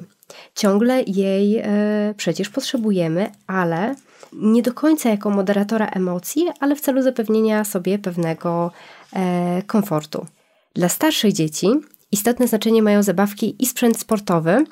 Ciągle 0.55 1.03
jej 1.03 1.59
e, 1.59 2.15
przecież 2.17 2.49
potrzebujemy, 2.49 3.31
ale 3.47 3.95
nie 4.37 4.63
do 4.63 4.75
końca 4.75 5.09
jako 5.09 5.31
moderatora 5.31 5.87
emocji, 5.87 6.49
ale 6.61 6.77
w 6.77 6.81
celu 6.81 7.03
zapewnienia 7.03 7.65
sobie 7.65 7.99
pewnego 7.99 8.71
e, 9.13 9.63
komfortu. 9.63 10.27
Dla 10.75 10.89
starszych 10.89 11.33
dzieci 11.33 11.69
istotne 12.13 12.49
znaczenie 12.49 12.83
mają 12.83 13.03
zabawki 13.03 13.57
i 13.59 13.67
sprzęt 13.67 14.01
sportowy, 14.01 14.65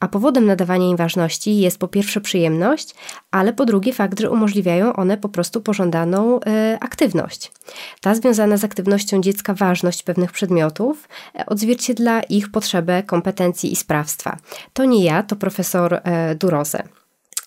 a 0.00 0.08
powodem 0.08 0.46
nadawania 0.46 0.88
im 0.88 0.96
ważności 0.96 1.58
jest 1.60 1.78
po 1.78 1.88
pierwsze 1.88 2.20
przyjemność, 2.20 2.94
ale 3.30 3.52
po 3.52 3.64
drugie 3.64 3.92
fakt, 3.92 4.20
że 4.20 4.30
umożliwiają 4.30 4.92
one 4.92 5.16
po 5.18 5.28
prostu 5.28 5.60
pożądaną 5.60 6.40
e, 6.40 6.78
aktywność. 6.80 7.52
Ta 8.00 8.14
związana 8.14 8.56
z 8.56 8.64
aktywnością 8.64 9.20
dziecka 9.20 9.54
ważność 9.54 10.02
pewnych 10.02 10.32
przedmiotów 10.32 11.08
e, 11.38 11.46
odzwierciedla 11.46 12.22
ich 12.22 12.50
potrzebę 12.50 13.02
kompetencji 13.02 13.72
i 13.72 13.76
sprawstwa. 13.76 14.36
To 14.72 14.84
nie 14.84 15.04
ja, 15.04 15.22
to 15.22 15.36
profesor 15.36 15.94
e, 15.94 16.34
Durose. 16.34 16.82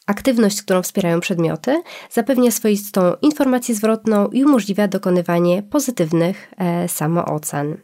Aktywność, 0.07 0.61
którą 0.61 0.81
wspierają 0.81 1.19
przedmioty, 1.19 1.81
zapewnia 2.11 2.51
swoistą 2.51 3.13
informację 3.21 3.75
zwrotną 3.75 4.27
i 4.27 4.43
umożliwia 4.43 4.87
dokonywanie 4.87 5.63
pozytywnych 5.63 6.53
e, 6.57 6.87
samoocen. 6.87 7.77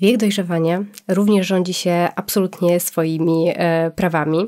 Wiek 0.00 0.16
dojrzewania 0.16 0.84
również 1.08 1.46
rządzi 1.46 1.74
się 1.74 2.08
absolutnie 2.16 2.80
swoimi 2.80 3.52
e, 3.54 3.90
prawami. 3.90 4.46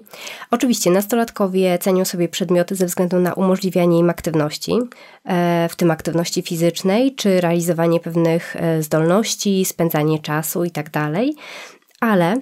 Oczywiście 0.51 0.91
nastolatkowie 0.91 1.79
cenią 1.79 2.05
sobie 2.05 2.29
przedmioty 2.29 2.75
ze 2.75 2.87
względu 2.87 3.21
na 3.21 3.33
umożliwianie 3.33 3.99
im 3.99 4.11
aktywności, 4.11 4.79
e, 5.25 5.69
w 5.71 5.77
tym 5.77 5.91
aktywności 5.91 6.43
fizycznej, 6.43 7.15
czy 7.15 7.41
realizowanie 7.41 8.01
pewnych 8.01 8.57
e, 8.57 8.83
zdolności, 8.83 9.65
spędzanie 9.65 10.19
czasu 10.19 10.65
itd. 10.65 10.91
Tak 10.91 11.13
Ale 12.01 12.37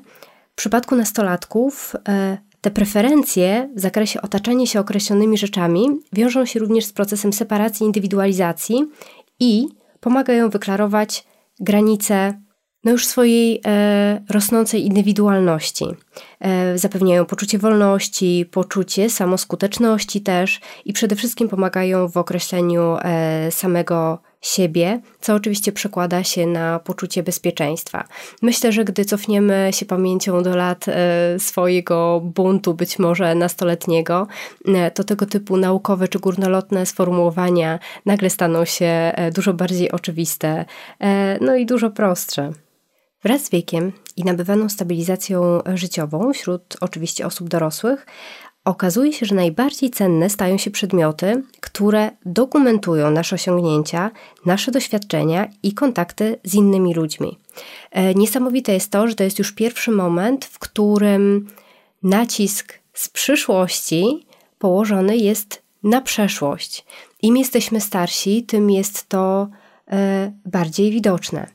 w 0.52 0.54
przypadku 0.54 0.96
nastolatków 0.96 1.96
e, 2.08 2.38
te 2.66 2.70
preferencje 2.70 3.68
w 3.76 3.80
zakresie 3.80 4.22
otaczania 4.22 4.66
się 4.66 4.80
określonymi 4.80 5.38
rzeczami 5.38 5.88
wiążą 6.12 6.46
się 6.46 6.60
również 6.60 6.84
z 6.84 6.92
procesem 6.92 7.32
separacji, 7.32 7.86
indywidualizacji 7.86 8.86
i 9.40 9.68
pomagają 10.00 10.50
wyklarować 10.50 11.24
granice 11.60 12.40
no 12.84 12.92
już 12.92 13.06
swojej 13.06 13.60
e, 13.66 14.24
rosnącej 14.30 14.86
indywidualności. 14.86 15.84
E, 16.40 16.78
zapewniają 16.78 17.24
poczucie 17.24 17.58
wolności, 17.58 18.46
poczucie 18.50 19.10
samoskuteczności 19.10 20.20
też 20.20 20.60
i 20.84 20.92
przede 20.92 21.16
wszystkim 21.16 21.48
pomagają 21.48 22.08
w 22.08 22.16
określeniu 22.16 22.96
e, 23.02 23.50
samego 23.50 24.18
siebie, 24.46 25.00
co 25.20 25.34
oczywiście 25.34 25.72
przekłada 25.72 26.24
się 26.24 26.46
na 26.46 26.78
poczucie 26.78 27.22
bezpieczeństwa. 27.22 28.04
Myślę, 28.42 28.72
że 28.72 28.84
gdy 28.84 29.04
cofniemy 29.04 29.70
się 29.72 29.86
pamięcią 29.86 30.42
do 30.42 30.56
lat 30.56 30.84
e, 30.88 31.38
swojego 31.38 32.20
buntu, 32.24 32.74
być 32.74 32.98
może 32.98 33.34
nastoletniego, 33.34 34.26
e, 34.66 34.90
to 34.90 35.04
tego 35.04 35.26
typu 35.26 35.56
naukowe 35.56 36.08
czy 36.08 36.18
górnolotne 36.18 36.86
sformułowania 36.86 37.78
nagle 38.06 38.30
staną 38.30 38.64
się 38.64 38.86
e, 38.86 39.30
dużo 39.30 39.54
bardziej 39.54 39.92
oczywiste, 39.92 40.64
no 41.40 41.56
i 41.56 41.66
dużo 41.66 41.90
prostsze. 41.90 42.52
Wraz 43.22 43.44
z 43.44 43.50
wiekiem 43.50 43.92
i 44.16 44.24
nabywaną 44.24 44.68
stabilizacją 44.68 45.62
życiową 45.74 46.32
wśród 46.32 46.76
oczywiście 46.80 47.26
osób 47.26 47.48
dorosłych, 47.48 48.06
okazuje 48.66 49.12
się, 49.12 49.26
że 49.26 49.34
najbardziej 49.34 49.90
cenne 49.90 50.30
stają 50.30 50.58
się 50.58 50.70
przedmioty, 50.70 51.42
które 51.60 52.10
dokumentują 52.24 53.10
nasze 53.10 53.34
osiągnięcia, 53.34 54.10
nasze 54.46 54.72
doświadczenia 54.72 55.48
i 55.62 55.72
kontakty 55.72 56.38
z 56.44 56.54
innymi 56.54 56.94
ludźmi. 56.94 57.38
E, 57.90 58.14
niesamowite 58.14 58.72
jest 58.72 58.90
to, 58.90 59.08
że 59.08 59.14
to 59.14 59.24
jest 59.24 59.38
już 59.38 59.52
pierwszy 59.52 59.90
moment, 59.90 60.44
w 60.44 60.58
którym 60.58 61.48
nacisk 62.02 62.78
z 62.92 63.08
przyszłości 63.08 64.26
położony 64.58 65.16
jest 65.16 65.62
na 65.82 66.00
przeszłość. 66.00 66.84
Im 67.22 67.36
jesteśmy 67.36 67.80
starsi, 67.80 68.42
tym 68.42 68.70
jest 68.70 69.08
to 69.08 69.48
e, 69.90 70.32
bardziej 70.44 70.90
widoczne. 70.90 71.46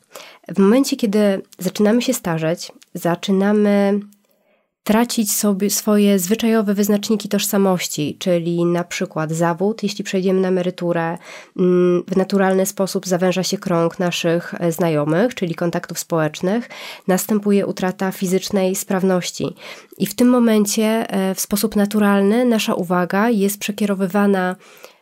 W 0.48 0.60
momencie, 0.60 0.96
kiedy 0.96 1.42
zaczynamy 1.60 2.02
się 2.02 2.14
starzeć, 2.14 2.72
zaczynamy 2.94 4.00
tracić 4.84 5.32
sobie 5.32 5.70
swoje 5.70 6.20
zwyczajowe 6.20 6.74
wyznaczniki 6.74 7.30
tożsamości, 7.30 8.18
czyli 8.20 8.66
na 8.66 8.84
przykład 8.84 9.32
zawód, 9.32 9.84
jeśli 9.84 10.04
przejdziemy 10.04 10.42
na 10.42 10.48
emeryturę, 10.48 11.18
mm, 11.58 12.04
w 12.08 12.18
naturalny 12.18 12.66
sposób 12.66 13.08
zawęża 13.08 13.44
się 13.44 13.58
krąg 13.58 14.00
naszych 14.00 14.54
e, 14.60 14.72
znajomych, 14.72 15.36
czyli 15.36 15.56
kontaktów 15.56 16.00
społecznych, 16.00 16.70
następuje 17.08 17.66
utrata 17.66 18.12
fizycznej 18.12 18.76
sprawności. 18.76 19.56
I 19.98 20.06
w 20.06 20.16
tym 20.16 20.30
momencie 20.30 20.84
e, 20.84 21.36
w 21.36 21.40
sposób 21.40 21.76
naturalny 21.76 22.46
nasza 22.46 22.74
uwaga 22.74 23.30
jest 23.30 23.60
przekierowywana 23.60 24.56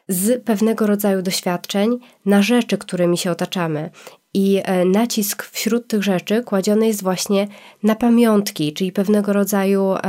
z 0.08 0.44
pewnego 0.44 0.88
rodzaju 0.88 1.22
doświadczeń 1.22 2.00
na 2.26 2.42
rzeczy, 2.42 2.78
którymi 2.78 3.18
się 3.18 3.32
otaczamy. 3.32 3.90
I 4.34 4.62
e, 4.64 4.86
nacisk 4.86 5.44
wśród 5.44 5.88
tych 5.88 6.04
rzeczy 6.04 6.44
kładziony 6.44 6.88
jest 6.88 7.04
właśnie 7.04 7.48
na 7.84 7.96
pamiątki, 7.96 8.74
czyli 8.74 8.92
pewnego 8.92 9.34
rodzaju 9.34 9.94
e, 9.94 10.00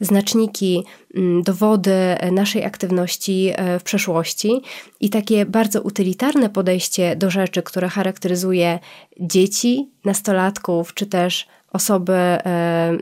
znaczniki, 0.00 0.84
mm, 1.14 1.42
dowody 1.42 1.92
e, 1.92 2.30
naszej 2.30 2.64
aktywności 2.64 3.52
w 3.80 3.82
przeszłości. 3.82 4.62
I 5.00 5.10
takie 5.10 5.46
bardzo 5.46 5.82
utylitarne 5.82 6.50
podejście 6.50 7.16
do 7.16 7.30
rzeczy, 7.30 7.62
które 7.62 7.88
charakteryzuje 7.88 8.78
dzieci, 9.20 9.90
nastolatków, 10.04 10.94
czy 10.94 11.06
też 11.06 11.46
osoby 11.72 12.18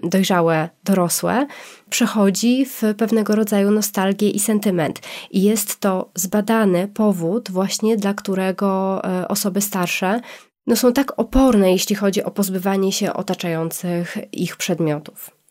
dojrzałe, 0.03 0.69
dorosłe, 0.85 1.47
przechodzi 1.91 2.67
w 2.67 2.83
pewnego 2.97 3.35
rodzaju 3.35 3.71
nostalgię 3.71 4.31
i 4.31 4.41
sentyment. 4.41 5.01
I 5.31 5.43
jest 5.43 5.81
to 5.81 6.11
zbadany 6.15 6.89
powód, 6.89 7.51
właśnie 7.51 7.97
dla 7.97 8.15
którego 8.15 9.03
osoby 9.29 9.61
starsze 9.61 10.21
no 10.67 10.77
są 10.77 10.93
tak 10.93 11.19
oporne, 11.19 11.73
jeśli 11.73 11.97
chodzi 11.97 12.23
o 12.23 12.31
pozbywanie 12.31 12.93
się 12.93 13.13
otaczających 13.13 14.17
ich 14.33 14.57
przedmiotów. 14.57 15.43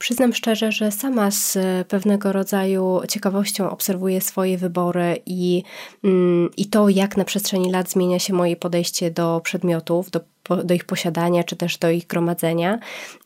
Przyznam 0.00 0.34
szczerze, 0.34 0.72
że 0.72 0.92
sama 0.92 1.30
z 1.30 1.58
pewnego 1.88 2.32
rodzaju 2.32 3.00
ciekawością 3.08 3.70
obserwuję 3.70 4.20
swoje 4.20 4.58
wybory 4.58 5.22
i, 5.26 5.62
mm, 6.04 6.50
i 6.56 6.66
to, 6.66 6.88
jak 6.88 7.16
na 7.16 7.24
przestrzeni 7.24 7.70
lat 7.70 7.90
zmienia 7.90 8.18
się 8.18 8.32
moje 8.32 8.56
podejście 8.56 9.10
do 9.10 9.40
przedmiotów, 9.44 10.10
do, 10.10 10.20
do 10.64 10.74
ich 10.74 10.84
posiadania 10.84 11.44
czy 11.44 11.56
też 11.56 11.78
do 11.78 11.90
ich 11.90 12.06
gromadzenia. 12.06 12.78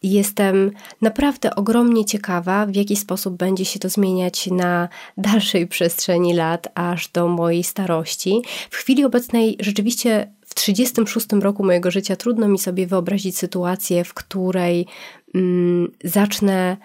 I 0.02 0.10
jestem 0.10 0.70
naprawdę 1.00 1.54
ogromnie 1.54 2.04
ciekawa, 2.04 2.66
w 2.66 2.74
jaki 2.74 2.96
sposób 2.96 3.36
będzie 3.36 3.64
się 3.64 3.78
to 3.78 3.88
zmieniać 3.88 4.46
na 4.46 4.88
dalszej 5.18 5.66
przestrzeni 5.66 6.34
lat, 6.34 6.68
aż 6.74 7.08
do 7.08 7.28
mojej 7.28 7.64
starości. 7.64 8.42
W 8.70 8.76
chwili 8.76 9.04
obecnej 9.04 9.56
rzeczywiście 9.60 10.32
w 10.54 10.56
36 10.56 11.26
roku 11.32 11.64
mojego 11.64 11.90
życia 11.90 12.16
trudno 12.16 12.48
mi 12.48 12.58
sobie 12.58 12.86
wyobrazić 12.86 13.38
sytuację, 13.38 14.04
w 14.04 14.14
której 14.14 14.86
mm, 15.34 15.92
zacznę 16.04 16.76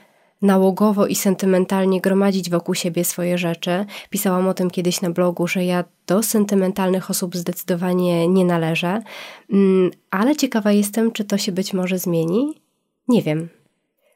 nałogowo 0.42 1.08
i 1.08 1.16
sentymentalnie 1.16 2.02
gromadzić 2.02 2.50
wokół 2.50 2.76
siebie 2.76 3.04
swoje 3.04 3.38
rzeczy. 3.38 3.86
Pisałam 4.10 4.48
o 4.48 4.54
tym 4.54 4.70
kiedyś 4.70 5.02
na 5.02 5.10
blogu, 5.10 5.48
że 5.48 5.66
ja 5.66 5.84
do 6.08 6.24
sentymentalnych 6.24 7.10
osób 7.10 7.36
zdecydowanie 7.36 8.28
nie 8.28 8.46
należę, 8.46 9.02
mm, 9.54 9.92
ale 10.12 10.36
ciekawa 10.36 10.72
jestem, 10.72 11.12
czy 11.12 11.26
to 11.26 11.38
się 11.38 11.52
być 11.52 11.74
może 11.74 12.00
zmieni. 12.00 12.62
Nie 13.08 13.22
wiem. 13.22 13.50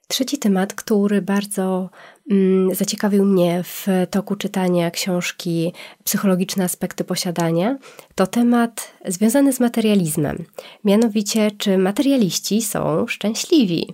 Trzeci 0.08 0.38
temat, 0.38 0.74
który 0.74 1.22
bardzo 1.22 1.90
mm, 2.32 2.76
zaciekawił 2.76 3.26
mnie 3.26 3.64
w 3.64 3.88
toku 4.10 4.36
czytania 4.36 4.92
książki 4.92 5.74
Psychologiczne 6.04 6.64
aspekty 6.64 7.04
posiadania, 7.04 7.78
to 8.16 8.28
temat 8.28 8.94
związany 9.06 9.54
z 9.54 9.60
materializmem. 9.60 10.46
Mianowicie, 10.84 11.52
czy 11.52 11.78
materialiści 11.78 12.62
są 12.62 13.08
szczęśliwi? 13.08 13.94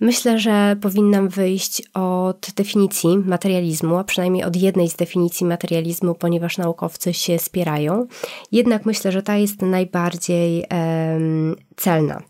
Myślę, 0.00 0.38
że 0.38 0.76
powinnam 0.80 1.28
wyjść 1.28 1.82
od 1.94 2.50
definicji 2.56 3.18
materializmu, 3.18 3.96
a 3.96 4.04
przynajmniej 4.04 4.44
od 4.44 4.56
jednej 4.56 4.88
z 4.88 4.96
definicji 4.96 5.46
materializmu, 5.46 6.14
ponieważ 6.14 6.58
naukowcy 6.58 7.14
się 7.14 7.38
spierają. 7.38 8.06
Jednak 8.52 8.86
myślę, 8.86 9.12
że 9.12 9.22
ta 9.22 9.36
jest 9.36 9.62
najbardziej 9.62 10.64
em, 10.68 11.56
celna. 11.76 12.22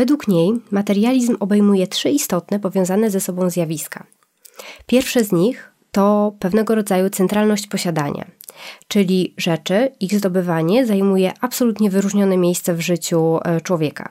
Według 0.00 0.28
niej 0.28 0.52
materializm 0.70 1.36
obejmuje 1.40 1.86
trzy 1.86 2.10
istotne, 2.10 2.60
powiązane 2.60 3.10
ze 3.10 3.20
sobą 3.20 3.50
zjawiska. 3.50 4.06
Pierwsze 4.86 5.24
z 5.24 5.32
nich 5.32 5.72
to 5.92 6.32
pewnego 6.38 6.74
rodzaju 6.74 7.10
centralność 7.10 7.66
posiadania, 7.66 8.24
czyli 8.88 9.34
rzeczy, 9.36 9.92
ich 10.00 10.14
zdobywanie 10.18 10.86
zajmuje 10.86 11.32
absolutnie 11.40 11.90
wyróżnione 11.90 12.36
miejsce 12.36 12.74
w 12.74 12.80
życiu 12.80 13.38
e, 13.44 13.60
człowieka, 13.60 14.08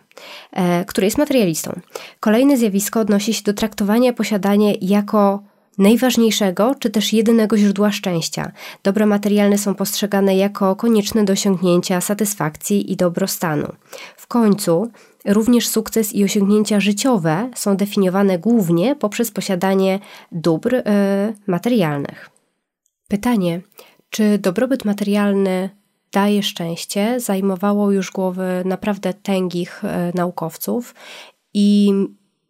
e, 0.51 0.85
który 0.85 1.05
jest 1.05 1.17
materialistą. 1.17 1.79
Kolejne 2.19 2.57
zjawisko 2.57 2.99
odnosi 2.99 3.33
się 3.33 3.43
do 3.43 3.53
traktowania 3.53 4.13
posiadania 4.13 4.73
jako 4.81 5.43
najważniejszego 5.77 6.75
czy 6.79 6.89
też 6.89 7.13
jedynego 7.13 7.57
źródła 7.57 7.91
szczęścia. 7.91 8.51
Dobra 8.83 9.05
materialne 9.05 9.57
są 9.57 9.75
postrzegane 9.75 10.35
jako 10.35 10.75
konieczne 10.75 11.25
do 11.25 11.33
osiągnięcia 11.33 12.01
satysfakcji 12.01 12.91
i 12.91 12.95
dobrostanu. 12.95 13.67
W 14.17 14.27
końcu 14.27 14.91
również 15.25 15.67
sukces 15.67 16.13
i 16.13 16.23
osiągnięcia 16.23 16.79
życiowe 16.79 17.49
są 17.55 17.77
definiowane 17.77 18.39
głównie 18.39 18.95
poprzez 18.95 19.31
posiadanie 19.31 19.99
dóbr 20.31 20.75
y, 20.75 20.83
materialnych. 21.47 22.29
Pytanie, 23.07 23.61
czy 24.09 24.37
dobrobyt 24.37 24.85
materialny 24.85 25.69
daje 26.11 26.43
szczęście, 26.43 27.19
zajmowało 27.19 27.91
już 27.91 28.11
głowy 28.11 28.61
naprawdę 28.65 29.13
tęgich 29.13 29.83
y, 29.83 29.87
naukowców 30.17 30.95
i 31.53 31.93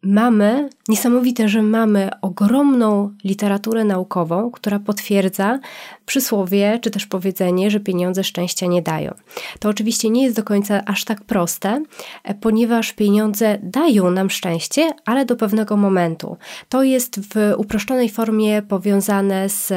mamy, 0.04 0.70
niesamowite, 0.88 1.50
że 1.50 1.62
mamy 1.62 2.10
ogromną 2.22 3.14
literaturę 3.24 3.84
naukową, 3.84 4.52
która 4.52 4.80
potwierdza 4.80 5.60
przysłowie 6.06 6.80
czy 6.82 6.92
też 6.92 7.06
powiedzenie, 7.06 7.72
że 7.72 7.80
pieniądze 7.80 8.24
szczęścia 8.24 8.66
nie 8.66 8.82
dają. 8.82 9.14
To 9.60 9.70
oczywiście 9.70 10.10
nie 10.10 10.24
jest 10.24 10.36
do 10.36 10.44
końca 10.44 10.82
aż 10.86 11.06
tak 11.06 11.22
proste, 11.22 11.84
e, 12.24 12.34
ponieważ 12.34 12.94
pieniądze 12.94 13.58
dają 13.64 14.12
nam 14.12 14.30
szczęście, 14.30 14.94
ale 15.06 15.26
do 15.26 15.36
pewnego 15.36 15.78
momentu. 15.78 16.38
To 16.70 16.84
jest 16.84 17.20
w 17.20 17.54
uproszczonej 17.58 18.10
formie 18.10 18.62
powiązane 18.62 19.50
z 19.50 19.74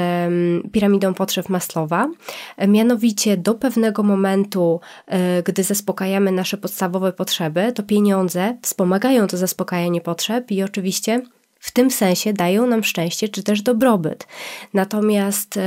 piramidą 0.73 1.15
potrzeb 1.15 1.49
Maslowa. 1.49 2.09
E, 2.57 2.69
mianowicie 2.69 3.37
do 3.37 3.55
pewnego 3.55 4.03
momentu, 4.03 4.81
e, 5.07 5.43
gdy 5.43 5.63
zaspokajamy 5.63 6.33
nasze 6.33 6.57
podstawowe 6.57 7.13
potrzeby, 7.13 7.73
to 7.73 7.83
pieniądze 7.83 8.57
wspomagają 8.63 9.27
to 9.27 9.37
zaspokajanie 9.37 10.01
potrzeb 10.01 10.12
i 10.51 10.63
oczywiście 10.63 11.23
w 11.59 11.71
tym 11.71 11.91
sensie 11.91 12.33
dają 12.33 12.67
nam 12.67 12.85
szczęście 12.85 13.29
czy 13.29 13.43
też 13.43 13.63
dobrobyt. 13.63 14.27
Natomiast 14.75 15.59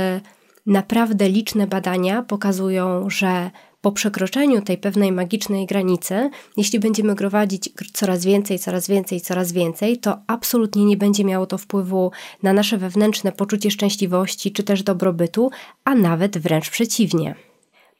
naprawdę 0.66 1.28
liczne 1.28 1.66
badania 1.66 2.22
pokazują, 2.22 3.10
że 3.10 3.50
po 3.80 3.92
przekroczeniu 3.92 4.62
tej 4.62 4.78
pewnej 4.78 5.12
magicznej 5.12 5.66
granicy, 5.66 6.30
jeśli 6.56 6.78
będziemy 6.80 7.14
gromadzić 7.14 7.70
coraz 7.92 8.24
więcej, 8.24 8.58
coraz 8.58 8.88
więcej, 8.88 9.20
coraz 9.20 9.52
więcej, 9.52 9.98
to 9.98 10.18
absolutnie 10.26 10.84
nie 10.84 10.96
będzie 10.96 11.24
miało 11.24 11.46
to 11.46 11.58
wpływu 11.58 12.10
na 12.42 12.52
nasze 12.52 12.78
wewnętrzne 12.78 13.32
poczucie 13.32 13.70
szczęśliwości 13.70 14.52
czy 14.52 14.62
też 14.62 14.82
dobrobytu, 14.82 15.50
a 15.84 15.94
nawet 15.94 16.38
wręcz 16.38 16.70
przeciwnie. 16.70 17.45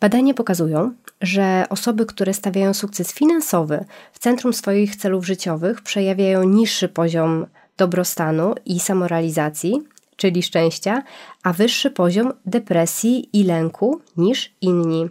Badania 0.01 0.35
pokazują, 0.35 0.95
że 1.21 1.65
osoby, 1.71 2.07
które 2.07 2.35
stawiają 2.35 2.75
sukces 2.75 3.13
finansowy 3.13 3.85
w 4.13 4.19
centrum 4.19 4.53
swoich 4.53 4.97
celów 4.97 5.27
życiowych, 5.27 5.83
przejawiają 5.83 6.43
niższy 6.45 6.89
poziom 6.89 7.47
dobrostanu 7.77 8.55
i 8.65 8.81
samorealizacji, 8.81 9.83
czyli 10.17 10.43
szczęścia, 10.43 11.03
a 11.43 11.53
wyższy 11.53 11.91
poziom 11.91 12.33
depresji 12.47 13.29
i 13.33 13.45
lęku 13.45 14.01
niż 14.17 14.55
inni. 14.61 15.09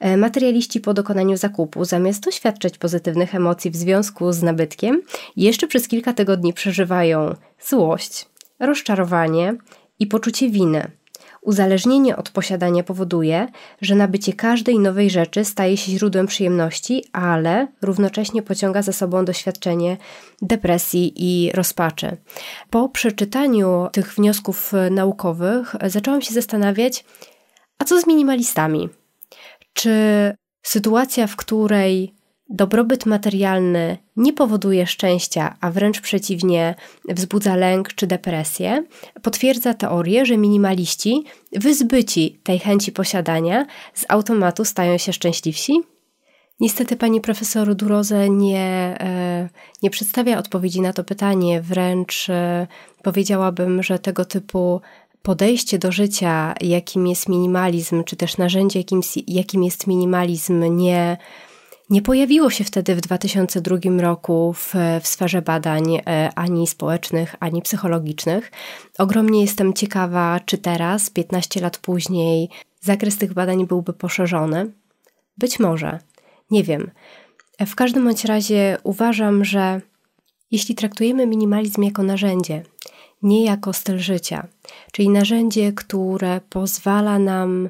E, 0.00 0.16
materialiści 0.16 0.80
po 0.80 0.94
dokonaniu 0.94 1.36
zakupu, 1.36 1.84
zamiast 1.84 2.22
doświadczać 2.24 2.78
pozytywnych 2.78 3.34
emocji 3.34 3.70
w 3.70 3.76
związku 3.76 4.32
z 4.32 4.42
nabytkiem, 4.42 5.02
jeszcze 5.36 5.66
przez 5.66 5.88
kilka 5.88 6.12
tygodni 6.12 6.52
przeżywają 6.52 7.34
złość, 7.66 8.28
rozczarowanie 8.60 9.54
i 9.98 10.06
poczucie 10.06 10.50
winy, 10.50 10.90
Uzależnienie 11.40 12.16
od 12.16 12.30
posiadania 12.30 12.82
powoduje, 12.82 13.48
że 13.80 13.94
nabycie 13.94 14.32
każdej 14.32 14.78
nowej 14.78 15.10
rzeczy 15.10 15.44
staje 15.44 15.76
się 15.76 15.92
źródłem 15.92 16.26
przyjemności, 16.26 17.04
ale 17.12 17.68
równocześnie 17.82 18.42
pociąga 18.42 18.82
za 18.82 18.92
sobą 18.92 19.24
doświadczenie 19.24 19.96
depresji 20.42 21.12
i 21.16 21.52
rozpaczy. 21.52 22.16
Po 22.70 22.88
przeczytaniu 22.88 23.88
tych 23.92 24.14
wniosków 24.14 24.72
naukowych 24.90 25.76
zaczęłam 25.86 26.22
się 26.22 26.34
zastanawiać, 26.34 27.04
a 27.78 27.84
co 27.84 28.00
z 28.00 28.06
minimalistami? 28.06 28.88
Czy 29.72 29.92
sytuacja, 30.62 31.26
w 31.26 31.36
której 31.36 32.14
Dobrobyt 32.50 33.06
materialny 33.06 33.98
nie 34.16 34.32
powoduje 34.32 34.86
szczęścia, 34.86 35.56
a 35.60 35.70
wręcz 35.70 36.00
przeciwnie, 36.00 36.74
wzbudza 37.08 37.56
lęk 37.56 37.94
czy 37.94 38.06
depresję, 38.06 38.84
potwierdza 39.22 39.74
teorię, 39.74 40.26
że 40.26 40.36
minimaliści, 40.36 41.24
wyzbyci 41.52 42.40
tej 42.42 42.58
chęci 42.58 42.92
posiadania, 42.92 43.66
z 43.94 44.04
automatu 44.08 44.64
stają 44.64 44.98
się 44.98 45.12
szczęśliwsi? 45.12 45.72
Niestety 46.60 46.96
pani 46.96 47.20
profesor 47.20 47.74
Duroze 47.74 48.30
nie, 48.30 48.96
e, 49.00 49.48
nie 49.82 49.90
przedstawia 49.90 50.38
odpowiedzi 50.38 50.80
na 50.80 50.92
to 50.92 51.04
pytanie, 51.04 51.60
wręcz 51.62 52.30
e, 52.30 52.66
powiedziałabym, 53.02 53.82
że 53.82 53.98
tego 53.98 54.24
typu 54.24 54.80
podejście 55.22 55.78
do 55.78 55.92
życia, 55.92 56.54
jakim 56.60 57.06
jest 57.06 57.28
minimalizm, 57.28 58.04
czy 58.04 58.16
też 58.16 58.36
narzędzie, 58.36 58.78
jakim, 58.78 59.00
jakim 59.26 59.64
jest 59.64 59.86
minimalizm, 59.86 60.76
nie 60.76 61.16
nie 61.90 62.02
pojawiło 62.02 62.50
się 62.50 62.64
wtedy 62.64 62.94
w 62.94 63.00
2002 63.00 63.76
roku 63.98 64.52
w, 64.52 64.74
w 65.02 65.06
sferze 65.06 65.42
badań 65.42 65.96
e, 65.96 66.30
ani 66.34 66.66
społecznych, 66.66 67.36
ani 67.40 67.62
psychologicznych. 67.62 68.52
Ogromnie 68.98 69.40
jestem 69.40 69.72
ciekawa, 69.72 70.40
czy 70.46 70.58
teraz, 70.58 71.10
15 71.10 71.60
lat 71.60 71.78
później, 71.78 72.48
zakres 72.80 73.18
tych 73.18 73.32
badań 73.32 73.66
byłby 73.66 73.92
poszerzony. 73.92 74.72
Być 75.38 75.58
może, 75.58 75.98
nie 76.50 76.64
wiem. 76.64 76.90
W 77.66 77.74
każdym 77.74 78.04
bądź 78.04 78.24
razie 78.24 78.76
uważam, 78.82 79.44
że 79.44 79.80
jeśli 80.50 80.74
traktujemy 80.74 81.26
minimalizm 81.26 81.82
jako 81.82 82.02
narzędzie, 82.02 82.62
nie 83.22 83.44
jako 83.44 83.72
styl 83.72 83.98
życia, 83.98 84.46
czyli 84.92 85.08
narzędzie, 85.08 85.72
które 85.72 86.40
pozwala 86.50 87.18
nam 87.18 87.68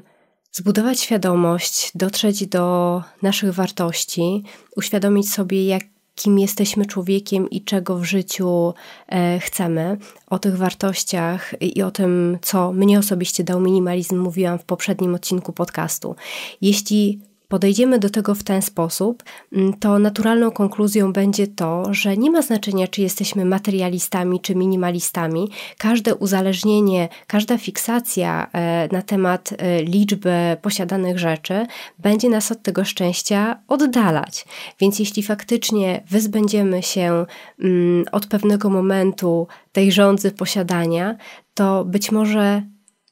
zbudować 0.51 0.99
świadomość, 0.99 1.91
dotrzeć 1.95 2.47
do 2.47 3.03
naszych 3.21 3.53
wartości, 3.53 4.43
uświadomić 4.75 5.33
sobie, 5.33 5.65
jak 5.65 5.83
kim 6.15 6.39
jesteśmy 6.39 6.85
człowiekiem 6.85 7.49
i 7.49 7.63
czego 7.63 7.97
w 7.97 8.03
życiu 8.03 8.73
e, 9.07 9.39
chcemy. 9.39 9.97
O 10.27 10.39
tych 10.39 10.57
wartościach 10.57 11.53
i 11.61 11.81
o 11.81 11.91
tym, 11.91 12.37
co 12.41 12.71
mnie 12.73 12.99
osobiście 12.99 13.43
dał 13.43 13.59
minimalizm, 13.59 14.17
mówiłam 14.19 14.59
w 14.59 14.63
poprzednim 14.63 15.15
odcinku 15.15 15.53
podcastu. 15.53 16.15
Jeśli 16.61 17.19
podejdziemy 17.51 17.99
do 17.99 18.09
tego 18.09 18.35
w 18.35 18.43
ten 18.43 18.61
sposób, 18.61 19.23
mm, 19.51 19.73
to 19.73 19.99
naturalną 19.99 20.51
konkluzją 20.51 21.13
będzie 21.13 21.47
to, 21.47 21.93
że 21.93 22.17
nie 22.17 22.31
ma 22.31 22.41
znaczenia, 22.41 22.87
czy 22.87 23.01
jesteśmy 23.01 23.45
materialistami, 23.45 24.39
czy 24.39 24.55
minimalistami. 24.55 25.49
Każde 25.77 26.15
uzależnienie, 26.15 27.09
każda 27.27 27.57
fiksacja 27.57 28.47
e, 28.53 28.89
na 28.91 29.01
temat 29.01 29.53
e, 29.57 29.83
liczby 29.83 30.57
posiadanych 30.61 31.19
rzeczy 31.19 31.65
będzie 31.99 32.29
nas 32.29 32.51
od 32.51 32.63
tego 32.63 32.85
szczęścia 32.85 33.59
oddalać. 33.67 34.45
Więc 34.79 34.99
jeśli 34.99 35.23
faktycznie 35.23 36.03
wyzbędziemy 36.09 36.83
się 36.83 37.25
mm, 37.59 38.05
od 38.11 38.25
pewnego 38.27 38.69
momentu 38.69 39.47
tej 39.71 39.91
rządzy 39.91 40.31
posiadania, 40.31 41.15
to 41.53 41.85
być 41.85 42.11
może 42.11 42.61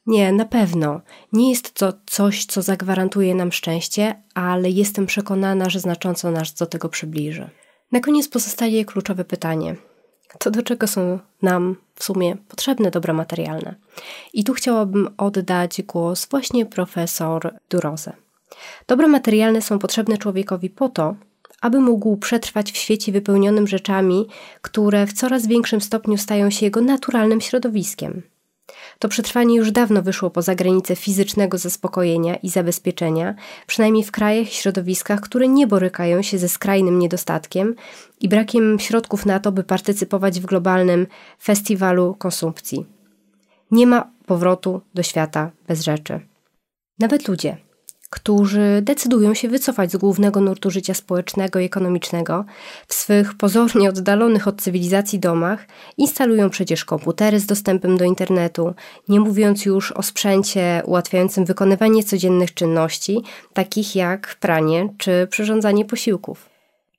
nie, 0.10 0.32
na 0.32 0.46
pewno. 0.46 1.02
Nie 1.34 1.50
jest 1.50 1.74
to 1.74 1.94
coś, 2.06 2.46
co 2.46 2.62
zagwarantuje 2.62 3.36
nam 3.36 3.52
szczęście, 3.52 4.16
ale 4.34 4.70
jestem 4.70 5.06
przekonana, 5.06 5.70
że 5.70 5.80
znacząco 5.80 6.32
nas 6.32 6.54
do 6.54 6.66
tego 6.66 6.90
przybliży. 6.90 7.50
Na 7.92 8.00
koniec 8.00 8.28
pozostaje 8.28 8.86
kluczowe 8.86 9.26
pytanie. 9.26 9.76
To 10.40 10.52
do 10.52 10.64
czego 10.64 10.88
są 10.88 11.20
nam 11.42 11.76
w 11.96 12.04
sumie 12.04 12.38
potrzebne 12.48 12.92
dobra 12.92 13.14
materialne? 13.14 13.76
I 14.34 14.44
tu 14.44 14.54
chciałabym 14.54 15.10
oddać 15.18 15.82
głos 15.82 16.28
właśnie 16.32 16.66
profesor 16.66 17.56
Durose. 17.70 18.14
Dobra 18.88 19.08
materialne 19.08 19.62
są 19.62 19.80
potrzebne 19.80 20.18
człowiekowi 20.18 20.70
po 20.70 20.90
to, 20.90 21.16
aby 21.62 21.80
mógł 21.80 22.18
przetrwać 22.18 22.72
w 22.72 22.78
świecie 22.78 23.12
wypełnionym 23.12 23.68
rzeczami, 23.68 24.28
które 24.62 25.08
w 25.08 25.14
coraz 25.14 25.48
większym 25.48 25.82
stopniu 25.82 26.18
stają 26.18 26.50
się 26.50 26.66
jego 26.66 26.82
naturalnym 26.82 27.42
środowiskiem. 27.42 28.22
To 29.00 29.10
przetrwanie 29.10 29.56
już 29.56 29.72
dawno 29.72 30.02
wyszło 30.02 30.30
poza 30.30 30.56
granice 30.56 30.96
fizycznego 30.96 31.58
zaspokojenia 31.58 32.36
i 32.36 32.50
zabezpieczenia, 32.50 33.36
przynajmniej 33.68 34.04
w 34.04 34.12
krajach 34.12 34.52
i 34.52 34.56
środowiskach, 34.56 35.22
które 35.22 35.48
nie 35.48 35.68
borykają 35.68 36.22
się 36.22 36.38
ze 36.38 36.50
skrajnym 36.50 37.00
niedostatkiem 37.00 37.76
i 38.22 38.30
brakiem 38.30 38.80
środków 38.80 39.26
na 39.26 39.40
to, 39.40 39.52
by 39.52 39.64
partycypować 39.64 40.40
w 40.40 40.46
globalnym 40.46 41.08
festiwalu 41.42 42.16
konsumpcji. 42.20 42.86
Nie 43.72 43.88
ma 43.88 44.12
powrotu 44.26 44.82
do 44.94 45.04
świata 45.04 45.52
bez 45.68 45.82
rzeczy. 45.82 46.20
Nawet 47.00 47.28
ludzie, 47.28 47.58
którzy 48.10 48.82
decydują 48.82 49.34
się 49.34 49.48
wycofać 49.48 49.92
z 49.92 49.98
głównego 49.98 50.42
nurtu 50.42 50.72
życia 50.72 50.94
społecznego 50.94 51.60
i 51.60 51.66
ekonomicznego, 51.66 52.46
w 52.88 52.94
swych 52.94 53.34
pozornie 53.34 53.90
oddalonych 53.90 54.48
od 54.48 54.62
cywilizacji 54.62 55.20
domach 55.20 55.68
instalują 55.98 56.50
przecież 56.50 56.86
komputery 56.86 57.40
z 57.40 57.46
dostępem 57.46 57.98
do 57.98 58.06
internetu, 58.06 58.74
nie 59.10 59.20
mówiąc 59.20 59.66
już 59.66 59.92
o 59.92 60.04
sprzęcie 60.04 60.82
ułatwiającym 60.86 61.46
wykonywanie 61.46 62.04
codziennych 62.04 62.54
czynności, 62.54 63.22
takich 63.54 63.96
jak 63.96 64.36
pranie 64.40 64.94
czy 64.98 65.28
przyrządzanie 65.30 65.86
posiłków. 65.86 66.50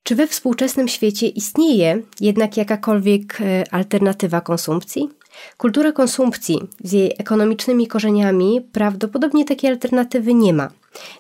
Czy 0.03 0.15
we 0.15 0.27
współczesnym 0.27 0.89
świecie 0.89 1.29
istnieje 1.29 2.03
jednak 2.21 2.57
jakakolwiek 2.57 3.39
e, 3.41 3.65
alternatywa 3.71 4.41
konsumpcji? 4.41 5.20
Kultura 5.57 5.93
konsumpcji 5.93 6.59
z 6.85 6.93
jej 6.93 7.15
ekonomicznymi 7.19 7.87
korzeniami 7.87 8.61
prawdopodobnie 8.73 9.45
takiej 9.45 9.71
alternatywy 9.71 10.35
nie 10.35 10.53
ma. 10.53 10.69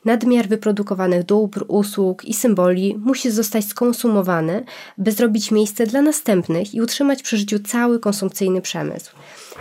Nadmiar 0.04 0.48
wyprodukowanych 0.48 1.24
dóbr, 1.24 1.64
usług 1.68 2.24
i 2.24 2.34
symboli 2.34 2.96
musi 2.98 3.30
zostać 3.30 3.64
skonsumowany, 3.64 4.64
by 4.98 5.12
zrobić 5.12 5.50
miejsce 5.50 5.86
dla 5.86 6.02
następnych 6.02 6.74
i 6.74 6.82
utrzymać 6.82 7.22
przy 7.22 7.36
życiu 7.36 7.58
cały 7.58 8.00
konsumpcyjny 8.00 8.60
przemysł. 8.60 9.10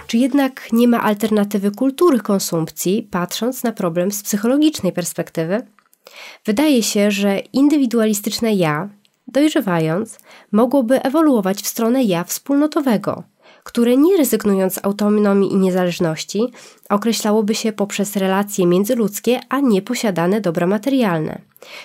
Czy 0.08 0.18
jednak 0.18 0.68
nie 0.72 0.88
ma 0.88 1.04
alternatywy 1.04 1.72
kultury 1.72 2.20
konsumpcji, 2.20 3.08
patrząc 3.12 3.64
na 3.64 3.72
problem 3.72 4.12
z 4.12 4.24
psychologicznej 4.24 4.92
perspektywy? 4.92 5.62
Wydaje 6.46 6.84
się, 6.84 7.12
że 7.12 7.40
indywidualistyczne 7.40 8.54
ja, 8.54 8.90
dojrzewając, 9.28 10.20
mogłoby 10.52 11.04
ewoluować 11.04 11.62
w 11.62 11.68
stronę 11.68 12.04
ja 12.04 12.24
wspólnotowego, 12.24 13.24
które 13.64 13.98
nie 13.98 14.18
rezygnując 14.18 14.74
z 14.74 14.86
autonomii 14.86 15.54
i 15.54 15.58
niezależności, 15.58 16.42
określałoby 16.90 17.56
się 17.56 17.72
poprzez 17.72 18.16
relacje 18.16 18.66
międzyludzkie, 18.66 19.40
a 19.50 19.60
nie 19.60 19.82
posiadane 19.82 20.42
dobra 20.42 20.68
materialne. 20.68 21.42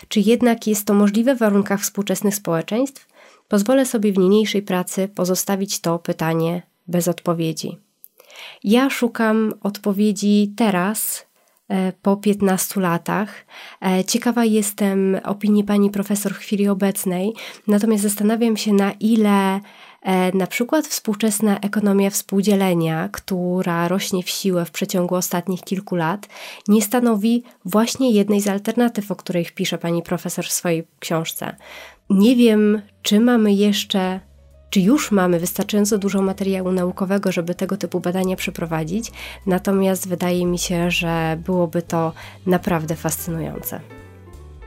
Czy 0.08 0.20
jednak 0.20 0.66
jest 0.66 0.86
to 0.86 0.94
możliwe 0.94 1.34
w 1.34 1.38
warunkach 1.38 1.80
współczesnych 1.80 2.34
społeczeństw? 2.34 3.08
Pozwolę 3.48 3.86
sobie 3.86 4.12
w 4.12 4.18
niniejszej 4.18 4.62
pracy 4.62 5.08
pozostawić 5.08 5.80
to 5.80 5.98
pytanie 5.98 6.62
bez 6.86 7.08
odpowiedzi. 7.08 7.78
Ja 8.64 8.90
szukam 8.90 9.54
odpowiedzi 9.62 10.52
teraz, 10.56 11.26
e, 11.68 11.92
po 12.02 12.16
15 12.16 12.80
latach. 12.80 13.46
E, 13.82 14.04
ciekawa 14.04 14.44
jestem 14.44 15.20
opinii 15.24 15.64
pani 15.64 15.90
profesor 15.90 16.34
w 16.34 16.38
chwili 16.38 16.68
obecnej, 16.68 17.32
natomiast 17.66 18.02
zastanawiam 18.02 18.56
się, 18.56 18.72
na 18.72 18.92
ile 18.92 19.60
na 20.34 20.46
przykład 20.46 20.86
współczesna 20.86 21.58
ekonomia 21.60 22.10
współdzielenia, 22.10 23.08
która 23.12 23.88
rośnie 23.88 24.22
w 24.22 24.28
siłę 24.30 24.64
w 24.64 24.70
przeciągu 24.70 25.14
ostatnich 25.14 25.60
kilku 25.60 25.96
lat, 25.96 26.28
nie 26.68 26.82
stanowi 26.82 27.42
właśnie 27.64 28.10
jednej 28.10 28.40
z 28.40 28.48
alternatyw, 28.48 29.10
o 29.10 29.16
której 29.16 29.46
pisze 29.54 29.78
pani 29.78 30.02
profesor 30.02 30.44
w 30.46 30.52
swojej 30.52 30.86
książce. 30.98 31.56
Nie 32.10 32.36
wiem, 32.36 32.82
czy 33.02 33.20
mamy 33.20 33.52
jeszcze 33.52 34.20
czy 34.70 34.80
już 34.80 35.10
mamy 35.10 35.40
wystarczająco 35.40 35.98
dużo 35.98 36.22
materiału 36.22 36.72
naukowego, 36.72 37.32
żeby 37.32 37.54
tego 37.54 37.76
typu 37.76 38.00
badania 38.00 38.36
przeprowadzić, 38.36 39.12
natomiast 39.46 40.08
wydaje 40.08 40.46
mi 40.46 40.58
się, 40.58 40.90
że 40.90 41.38
byłoby 41.44 41.82
to 41.82 42.12
naprawdę 42.46 42.96
fascynujące. 42.96 43.80